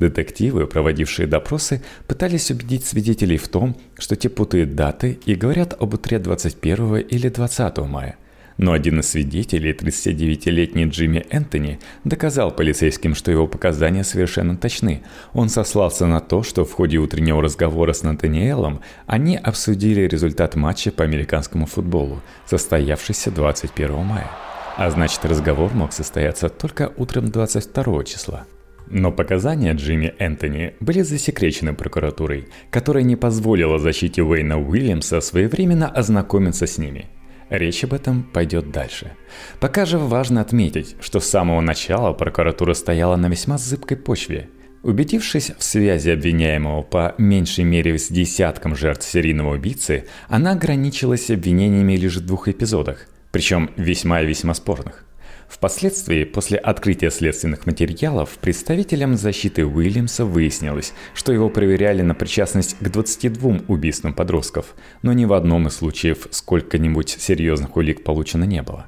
Детективы, 0.00 0.66
проводившие 0.66 1.26
допросы, 1.26 1.82
пытались 2.08 2.50
убедить 2.50 2.86
свидетелей 2.86 3.36
в 3.36 3.48
том, 3.48 3.76
что 3.98 4.16
те 4.16 4.30
путают 4.30 4.74
даты 4.74 5.18
и 5.26 5.34
говорят 5.34 5.76
об 5.78 5.92
утре 5.92 6.18
21 6.18 6.96
или 6.96 7.28
20 7.28 7.78
мая– 7.78 8.16
но 8.56 8.72
один 8.72 9.00
из 9.00 9.08
свидетелей, 9.08 9.72
39-летний 9.72 10.84
Джимми 10.84 11.24
Энтони, 11.30 11.78
доказал 12.04 12.50
полицейским, 12.50 13.14
что 13.14 13.30
его 13.30 13.46
показания 13.46 14.04
совершенно 14.04 14.54
точны. 14.54 15.02
Он 15.32 15.48
сослался 15.48 16.06
на 16.06 16.20
то, 16.20 16.42
что 16.42 16.66
в 16.66 16.72
ходе 16.72 16.98
утреннего 16.98 17.40
разговора 17.40 17.94
с 17.94 18.02
Натаниэлом 18.02 18.80
они 19.06 19.38
обсудили 19.38 20.02
результат 20.02 20.56
матча 20.56 20.90
по 20.90 21.04
американскому 21.04 21.64
футболу, 21.64 22.20
состоявшийся 22.44 23.30
21 23.30 23.96
мая. 24.04 24.30
А 24.76 24.90
значит, 24.90 25.24
разговор 25.24 25.72
мог 25.72 25.94
состояться 25.94 26.50
только 26.50 26.92
утром 26.98 27.30
22 27.30 28.04
числа. 28.04 28.46
Но 28.90 29.12
показания 29.12 29.72
Джимми 29.72 30.14
Энтони 30.18 30.74
были 30.80 31.02
засекречены 31.02 31.74
прокуратурой, 31.74 32.48
которая 32.70 33.04
не 33.04 33.16
позволила 33.16 33.78
защите 33.78 34.22
Уэйна 34.22 34.60
Уильямса 34.60 35.20
своевременно 35.20 35.88
ознакомиться 35.88 36.66
с 36.66 36.76
ними– 36.76 37.06
Речь 37.50 37.82
об 37.82 37.92
этом 37.92 38.22
пойдет 38.22 38.70
дальше. 38.70 39.12
Пока 39.58 39.84
же 39.84 39.98
важно 39.98 40.40
отметить, 40.40 40.94
что 41.00 41.18
с 41.18 41.28
самого 41.28 41.60
начала 41.60 42.12
прокуратура 42.12 42.74
стояла 42.74 43.16
на 43.16 43.26
весьма 43.26 43.58
зыбкой 43.58 43.96
почве. 43.96 44.48
Убедившись 44.84 45.50
в 45.58 45.62
связи 45.62 46.10
обвиняемого 46.10 46.82
по 46.82 47.14
меньшей 47.18 47.64
мере 47.64 47.98
с 47.98 48.08
десятком 48.08 48.76
жертв 48.76 49.04
серийного 49.04 49.54
убийцы, 49.54 50.06
она 50.28 50.52
ограничилась 50.52 51.28
обвинениями 51.28 51.96
лишь 51.96 52.16
в 52.16 52.24
двух 52.24 52.46
эпизодах, 52.46 53.08
причем 53.32 53.70
весьма 53.76 54.22
и 54.22 54.26
весьма 54.26 54.54
спорных. 54.54 55.04
Впоследствии, 55.50 56.22
после 56.22 56.58
открытия 56.58 57.10
следственных 57.10 57.66
материалов, 57.66 58.38
представителям 58.40 59.16
защиты 59.16 59.66
Уильямса 59.66 60.24
выяснилось, 60.24 60.94
что 61.12 61.32
его 61.32 61.50
проверяли 61.50 62.02
на 62.02 62.14
причастность 62.14 62.76
к 62.78 62.88
22 62.88 63.62
убийствам 63.66 64.14
подростков, 64.14 64.76
но 65.02 65.12
ни 65.12 65.24
в 65.24 65.32
одном 65.32 65.66
из 65.66 65.74
случаев 65.74 66.28
сколько-нибудь 66.30 67.16
серьезных 67.18 67.76
улик 67.76 68.04
получено 68.04 68.44
не 68.44 68.62
было. 68.62 68.86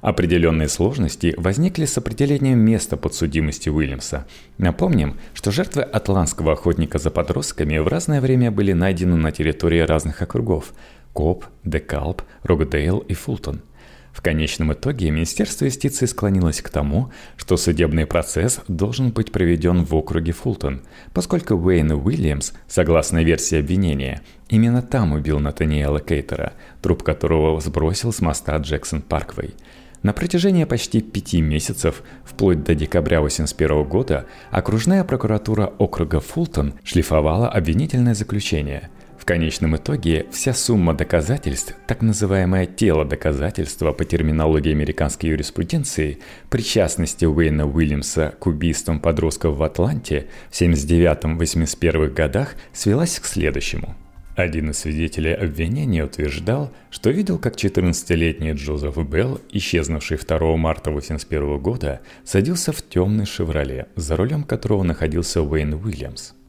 Определенные 0.00 0.68
сложности 0.68 1.32
возникли 1.36 1.84
с 1.84 1.96
определением 1.96 2.58
места 2.58 2.96
подсудимости 2.96 3.68
Уильямса. 3.68 4.26
Напомним, 4.58 5.16
что 5.32 5.52
жертвы 5.52 5.82
атлантского 5.82 6.54
охотника 6.54 6.98
за 6.98 7.12
подростками 7.12 7.78
в 7.78 7.86
разное 7.86 8.20
время 8.20 8.50
были 8.50 8.72
найдены 8.72 9.14
на 9.16 9.30
территории 9.30 9.80
разных 9.80 10.22
округов– 10.22 10.72
Кобб, 11.12 11.44
Декалб, 11.64 12.22
Рокдейл 12.42 12.98
и 12.98 13.14
Фултон– 13.14 13.62
в 14.12 14.22
конечном 14.22 14.72
итоге 14.72 15.10
Министерство 15.10 15.64
юстиции 15.64 16.06
склонилось 16.06 16.60
к 16.62 16.68
тому, 16.68 17.10
что 17.36 17.56
судебный 17.56 18.06
процесс 18.06 18.60
должен 18.68 19.10
быть 19.10 19.32
проведен 19.32 19.84
в 19.84 19.94
округе 19.94 20.32
Фултон, 20.32 20.82
поскольку 21.14 21.54
Уэйн 21.54 21.92
Уильямс, 21.92 22.52
согласно 22.66 23.22
версии 23.22 23.58
обвинения, 23.58 24.22
именно 24.48 24.82
там 24.82 25.12
убил 25.12 25.38
Натаниэла 25.38 26.00
Кейтера, 26.00 26.54
труп 26.82 27.02
которого 27.02 27.60
сбросил 27.60 28.12
с 28.12 28.20
моста 28.20 28.56
Джексон 28.56 29.02
Парквей. 29.02 29.54
На 30.02 30.12
протяжении 30.12 30.64
почти 30.64 31.02
пяти 31.02 31.42
месяцев, 31.42 32.02
вплоть 32.24 32.64
до 32.64 32.74
декабря 32.74 33.18
1981 33.18 33.84
года, 33.84 34.26
окружная 34.50 35.04
прокуратура 35.04 35.72
округа 35.78 36.20
Фултон 36.20 36.74
шлифовала 36.84 37.48
обвинительное 37.48 38.14
заключение– 38.14 38.88
конечном 39.30 39.76
итоге 39.76 40.26
вся 40.32 40.52
сумма 40.52 40.92
доказательств, 40.92 41.76
так 41.86 42.02
называемое 42.02 42.66
тело 42.66 43.04
доказательства 43.04 43.92
по 43.92 44.04
терминологии 44.04 44.72
американской 44.72 45.30
юриспруденции, 45.30 46.18
причастности 46.48 47.26
Уэйна 47.26 47.64
Уильямса 47.64 48.34
к 48.40 48.48
убийствам 48.48 48.98
подростков 48.98 49.56
в 49.56 49.62
Атланте 49.62 50.26
в 50.50 50.60
79-81 50.60 52.08
годах 52.08 52.56
свелась 52.72 53.20
к 53.20 53.24
следующему. 53.24 53.94
Один 54.34 54.70
из 54.70 54.78
свидетелей 54.78 55.34
обвинения 55.34 56.02
утверждал, 56.02 56.72
что 56.90 57.10
видел, 57.10 57.38
как 57.38 57.54
14-летний 57.54 58.54
Джозеф 58.54 58.96
Белл, 58.96 59.40
исчезнувший 59.52 60.16
2 60.18 60.56
марта 60.56 60.90
1981 60.90 61.58
года, 61.58 62.00
садился 62.24 62.72
в 62.72 62.82
темный 62.82 63.26
«Шевроле», 63.26 63.86
за 63.94 64.16
рулем 64.16 64.42
которого 64.42 64.82
находился 64.82 65.40
Уэйн 65.40 65.74
Уильямс– 65.74 66.32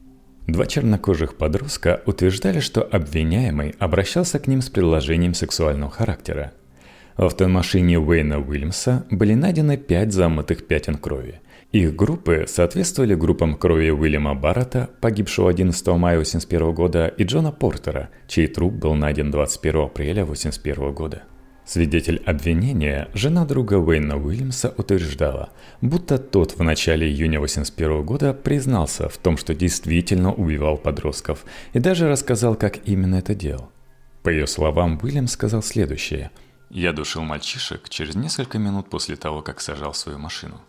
Два 0.46 0.66
чернокожих 0.66 1.36
подростка 1.36 2.02
утверждали, 2.04 2.58
что 2.58 2.82
обвиняемый 2.82 3.74
обращался 3.78 4.38
к 4.38 4.48
ним 4.48 4.60
с 4.60 4.68
предложением 4.68 5.34
сексуального 5.34 5.90
характера. 5.90 6.52
В 7.16 7.24
автомашине 7.24 7.98
Уэйна 8.00 8.40
Уильямса 8.40 9.06
были 9.10 9.34
найдены 9.34 9.76
пять 9.76 10.12
замытых 10.12 10.66
пятен 10.66 10.96
крови. 10.96 11.40
Их 11.70 11.94
группы 11.94 12.44
соответствовали 12.48 13.14
группам 13.14 13.54
крови 13.54 13.90
Уильяма 13.90 14.34
Баррета, 14.34 14.90
погибшего 15.00 15.48
11 15.48 15.86
мая 15.88 16.16
1981 16.16 16.74
года, 16.74 17.06
и 17.06 17.24
Джона 17.24 17.52
Портера, 17.52 18.10
чей 18.26 18.46
труп 18.46 18.74
был 18.74 18.94
найден 18.94 19.30
21 19.30 19.82
апреля 19.82 20.22
1981 20.22 20.92
года. 20.92 21.22
Свидетель 21.72 22.22
обвинения, 22.26 23.08
жена 23.14 23.46
друга 23.46 23.78
Уэйна 23.78 24.18
Уильямса, 24.18 24.74
утверждала, 24.76 25.48
будто 25.80 26.18
тот 26.18 26.58
в 26.58 26.62
начале 26.62 27.06
июня 27.06 27.38
1981 27.38 28.04
года 28.04 28.34
признался 28.34 29.08
в 29.08 29.16
том, 29.16 29.38
что 29.38 29.54
действительно 29.54 30.34
убивал 30.34 30.76
подростков, 30.76 31.46
и 31.72 31.78
даже 31.78 32.10
рассказал, 32.10 32.56
как 32.56 32.86
именно 32.86 33.14
это 33.14 33.34
делал. 33.34 33.72
По 34.22 34.28
ее 34.28 34.46
словам, 34.46 35.00
Уильям 35.02 35.26
сказал 35.28 35.62
следующее. 35.62 36.30
«Я 36.68 36.92
душил 36.92 37.22
мальчишек 37.22 37.88
через 37.88 38.16
несколько 38.16 38.58
минут 38.58 38.90
после 38.90 39.16
того, 39.16 39.40
как 39.40 39.62
сажал 39.62 39.94
свою 39.94 40.18
машину. 40.18 40.60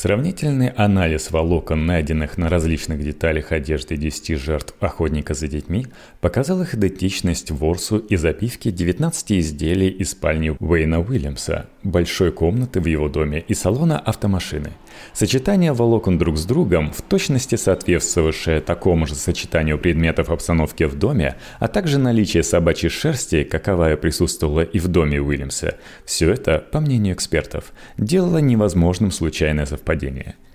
Сравнительный 0.00 0.68
анализ 0.68 1.32
волокон, 1.32 1.84
найденных 1.84 2.38
на 2.38 2.48
различных 2.48 3.02
деталях 3.02 3.50
одежды 3.50 3.96
10 3.96 4.38
жертв 4.38 4.74
охотника 4.78 5.34
за 5.34 5.48
детьми, 5.48 5.88
показал 6.20 6.62
их 6.62 6.76
идентичность 6.76 7.50
ворсу 7.50 7.98
и 7.98 8.14
запивке 8.14 8.70
19 8.70 9.32
изделий 9.32 9.88
из 9.88 10.12
спальни 10.12 10.50
Уэйна 10.60 11.00
Уильямса, 11.00 11.66
большой 11.82 12.30
комнаты 12.30 12.80
в 12.80 12.86
его 12.86 13.08
доме 13.08 13.44
и 13.48 13.54
салона 13.54 13.98
автомашины. 13.98 14.70
Сочетание 15.12 15.72
волокон 15.72 16.18
друг 16.18 16.38
с 16.38 16.44
другом, 16.44 16.92
в 16.92 17.02
точности 17.02 17.56
соответствовавшее 17.56 18.60
такому 18.60 19.06
же 19.06 19.14
сочетанию 19.14 19.78
предметов 19.78 20.30
обстановки 20.30 20.84
в 20.84 20.96
доме, 20.96 21.36
а 21.58 21.68
также 21.68 21.98
наличие 21.98 22.42
собачьей 22.42 22.90
шерсти, 22.90 23.44
каковая 23.44 23.96
присутствовала 23.96 24.62
и 24.62 24.78
в 24.78 24.88
доме 24.88 25.20
Уильямса, 25.20 25.76
все 26.04 26.32
это, 26.32 26.58
по 26.58 26.80
мнению 26.80 27.14
экспертов, 27.14 27.72
делало 27.96 28.38
невозможным 28.38 29.10
случайное 29.10 29.66
совпадение– 29.66 30.36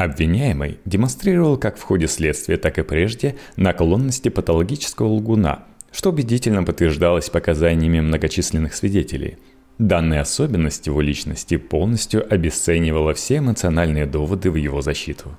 Обвиняемый 0.00 0.78
демонстрировал 0.86 1.58
как 1.58 1.76
в 1.76 1.82
ходе 1.82 2.08
следствия, 2.08 2.56
так 2.56 2.78
и 2.78 2.82
прежде 2.82 3.36
наклонности 3.56 4.30
патологического 4.30 5.08
лгуна, 5.08 5.64
что 5.92 6.08
убедительно 6.08 6.64
подтверждалось 6.64 7.28
показаниями 7.28 8.00
многочисленных 8.00 8.74
свидетелей. 8.74 9.36
Данная 9.80 10.20
особенность 10.20 10.86
его 10.86 11.00
личности 11.00 11.56
полностью 11.56 12.30
обесценивала 12.30 13.14
все 13.14 13.38
эмоциональные 13.38 14.04
доводы 14.04 14.50
в 14.50 14.56
его 14.56 14.82
защиту. 14.82 15.38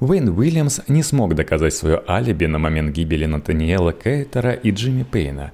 Уэйн 0.00 0.28
Уильямс 0.28 0.80
не 0.88 1.02
смог 1.02 1.34
доказать 1.34 1.72
свое 1.72 2.02
алиби 2.06 2.44
на 2.44 2.58
момент 2.58 2.94
гибели 2.94 3.24
Натаниэла 3.24 3.94
Кейтера 3.94 4.52
и 4.52 4.70
Джимми 4.70 5.04
Пейна. 5.04 5.52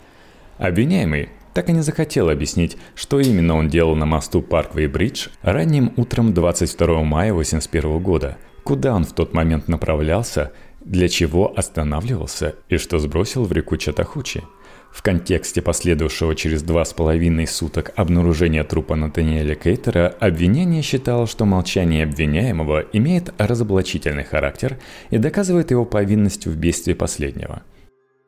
Обвиняемый 0.58 1.28
так 1.54 1.68
и 1.68 1.72
не 1.72 1.82
захотел 1.82 2.28
объяснить, 2.28 2.76
что 2.96 3.20
именно 3.20 3.54
он 3.54 3.68
делал 3.68 3.94
на 3.94 4.06
мосту 4.06 4.40
Парквей-Бридж 4.40 5.28
ранним 5.42 5.92
утром 5.96 6.34
22 6.34 7.04
мая 7.04 7.30
1981 7.30 8.02
года, 8.02 8.38
куда 8.64 8.96
он 8.96 9.04
в 9.04 9.12
тот 9.12 9.34
момент 9.34 9.68
направлялся, 9.68 10.50
для 10.80 11.08
чего 11.08 11.56
останавливался 11.56 12.56
и 12.68 12.76
что 12.76 12.98
сбросил 12.98 13.44
в 13.44 13.52
реку 13.52 13.76
Чатахучи. 13.76 14.42
В 14.96 15.02
контексте 15.02 15.60
последовавшего 15.60 16.34
через 16.34 16.62
два 16.62 16.82
с 16.82 16.94
половиной 16.94 17.46
суток 17.46 17.92
обнаружения 17.96 18.64
трупа 18.64 18.96
Натаниэля 18.96 19.54
Кейтера, 19.54 20.08
обвинение 20.20 20.80
считало, 20.80 21.26
что 21.26 21.44
молчание 21.44 22.04
обвиняемого 22.04 22.80
имеет 22.94 23.34
разоблачительный 23.36 24.24
характер 24.24 24.78
и 25.10 25.18
доказывает 25.18 25.70
его 25.70 25.84
повинность 25.84 26.46
в 26.46 26.50
убийстве 26.50 26.94
последнего– 26.94 27.62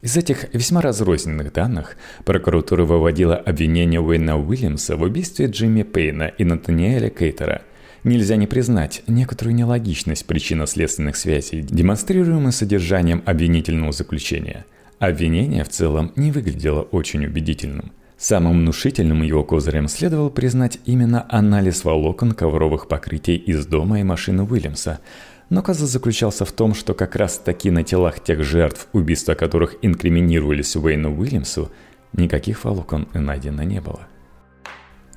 из 0.00 0.16
этих 0.16 0.54
весьма 0.54 0.80
разрозненных 0.80 1.52
данных 1.52 1.96
прокуратура 2.24 2.84
выводила 2.84 3.34
обвинение 3.34 4.00
Уэйна 4.00 4.38
Уильямса 4.38 4.96
в 4.96 5.02
убийстве 5.02 5.46
Джимми 5.46 5.82
Пейна 5.82 6.28
и 6.38 6.44
Натаниэля 6.44 7.10
Кейтера. 7.10 7.62
Нельзя 8.04 8.36
не 8.36 8.46
признать 8.46 9.02
некоторую 9.08 9.56
нелогичность 9.56 10.24
причинно-следственных 10.26 11.16
связей, 11.16 11.62
демонстрируемых 11.62 12.54
содержанием 12.54 13.24
обвинительного 13.26 13.90
заключения. 13.90 14.66
Обвинение 14.98 15.64
в 15.64 15.68
целом 15.68 16.12
не 16.16 16.32
выглядело 16.32 16.82
очень 16.82 17.24
убедительным. 17.26 17.92
Самым 18.16 18.58
внушительным 18.58 19.22
его 19.22 19.44
козырем 19.44 19.86
следовало 19.86 20.28
признать 20.28 20.80
именно 20.84 21.24
анализ 21.28 21.84
волокон 21.84 22.32
ковровых 22.32 22.88
покрытий 22.88 23.36
из 23.36 23.64
дома 23.66 24.00
и 24.00 24.04
машины 24.04 24.42
Уильямса– 24.42 25.00
но 25.50 25.62
казус 25.62 25.90
заключался 25.90 26.44
в 26.44 26.52
том, 26.52 26.74
что 26.74 26.94
как 26.94 27.16
раз 27.16 27.38
таки 27.38 27.70
на 27.70 27.82
телах 27.82 28.22
тех 28.22 28.44
жертв, 28.44 28.88
убийства 28.92 29.34
которых 29.34 29.76
инкриминировались 29.82 30.76
Уэйну 30.76 31.18
Уильямсу, 31.18 31.72
никаких 32.12 32.64
волокон 32.64 33.08
найдено 33.14 33.62
не 33.62 33.80
было. 33.80 34.06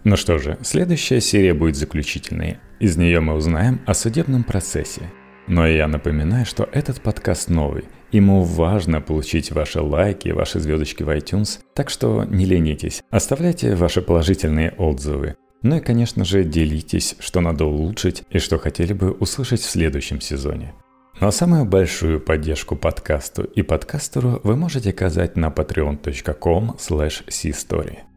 Ну 0.04 0.16
что 0.16 0.38
же, 0.40 0.58
следующая 0.62 1.22
серия 1.22 1.54
будет 1.54 1.76
заключительной. 1.76 2.58
Из 2.80 2.98
нее 2.98 3.20
мы 3.20 3.34
узнаем 3.36 3.82
о 3.86 3.94
судебном 3.94 4.44
процессе. 4.44 5.02
Но 5.48 5.68
я 5.68 5.88
напоминаю, 5.88 6.46
что 6.46 6.68
этот 6.72 7.02
подкаст 7.02 7.50
новый. 7.50 7.84
Ему 8.12 8.44
важно 8.44 9.00
получить 9.00 9.52
ваши 9.52 9.82
лайки, 9.82 10.30
ваши 10.30 10.60
звездочки 10.60 11.04
в 11.04 11.10
iTunes, 11.10 11.60
так 11.74 11.90
что 11.90 12.26
не 12.26 12.46
ленитесь, 12.46 13.02
оставляйте 13.10 13.76
ваши 13.76 14.02
положительные 14.02 14.72
отзывы. 14.72 15.36
Ну 15.62 15.78
и, 15.78 15.80
конечно 15.80 16.26
же, 16.26 16.44
делитесь, 16.44 17.16
что 17.20 17.40
надо 17.40 17.66
улучшить 17.66 18.24
и 18.30 18.40
что 18.40 18.58
хотели 18.58 18.94
бы 18.94 19.12
услышать 19.12 19.62
в 19.62 19.70
следующем 19.70 20.20
сезоне. 20.20 20.74
Ну 21.20 21.28
а 21.28 21.32
самую 21.32 21.66
большую 21.66 22.20
поддержку 22.20 22.76
подкасту 22.76 23.44
и 23.44 23.62
подкастеру 23.62 24.42
вы 24.44 24.56
можете 24.56 24.90
оказать 24.90 25.38
на 25.38 25.50
patreon.com 25.50 26.78
slash 26.80 28.11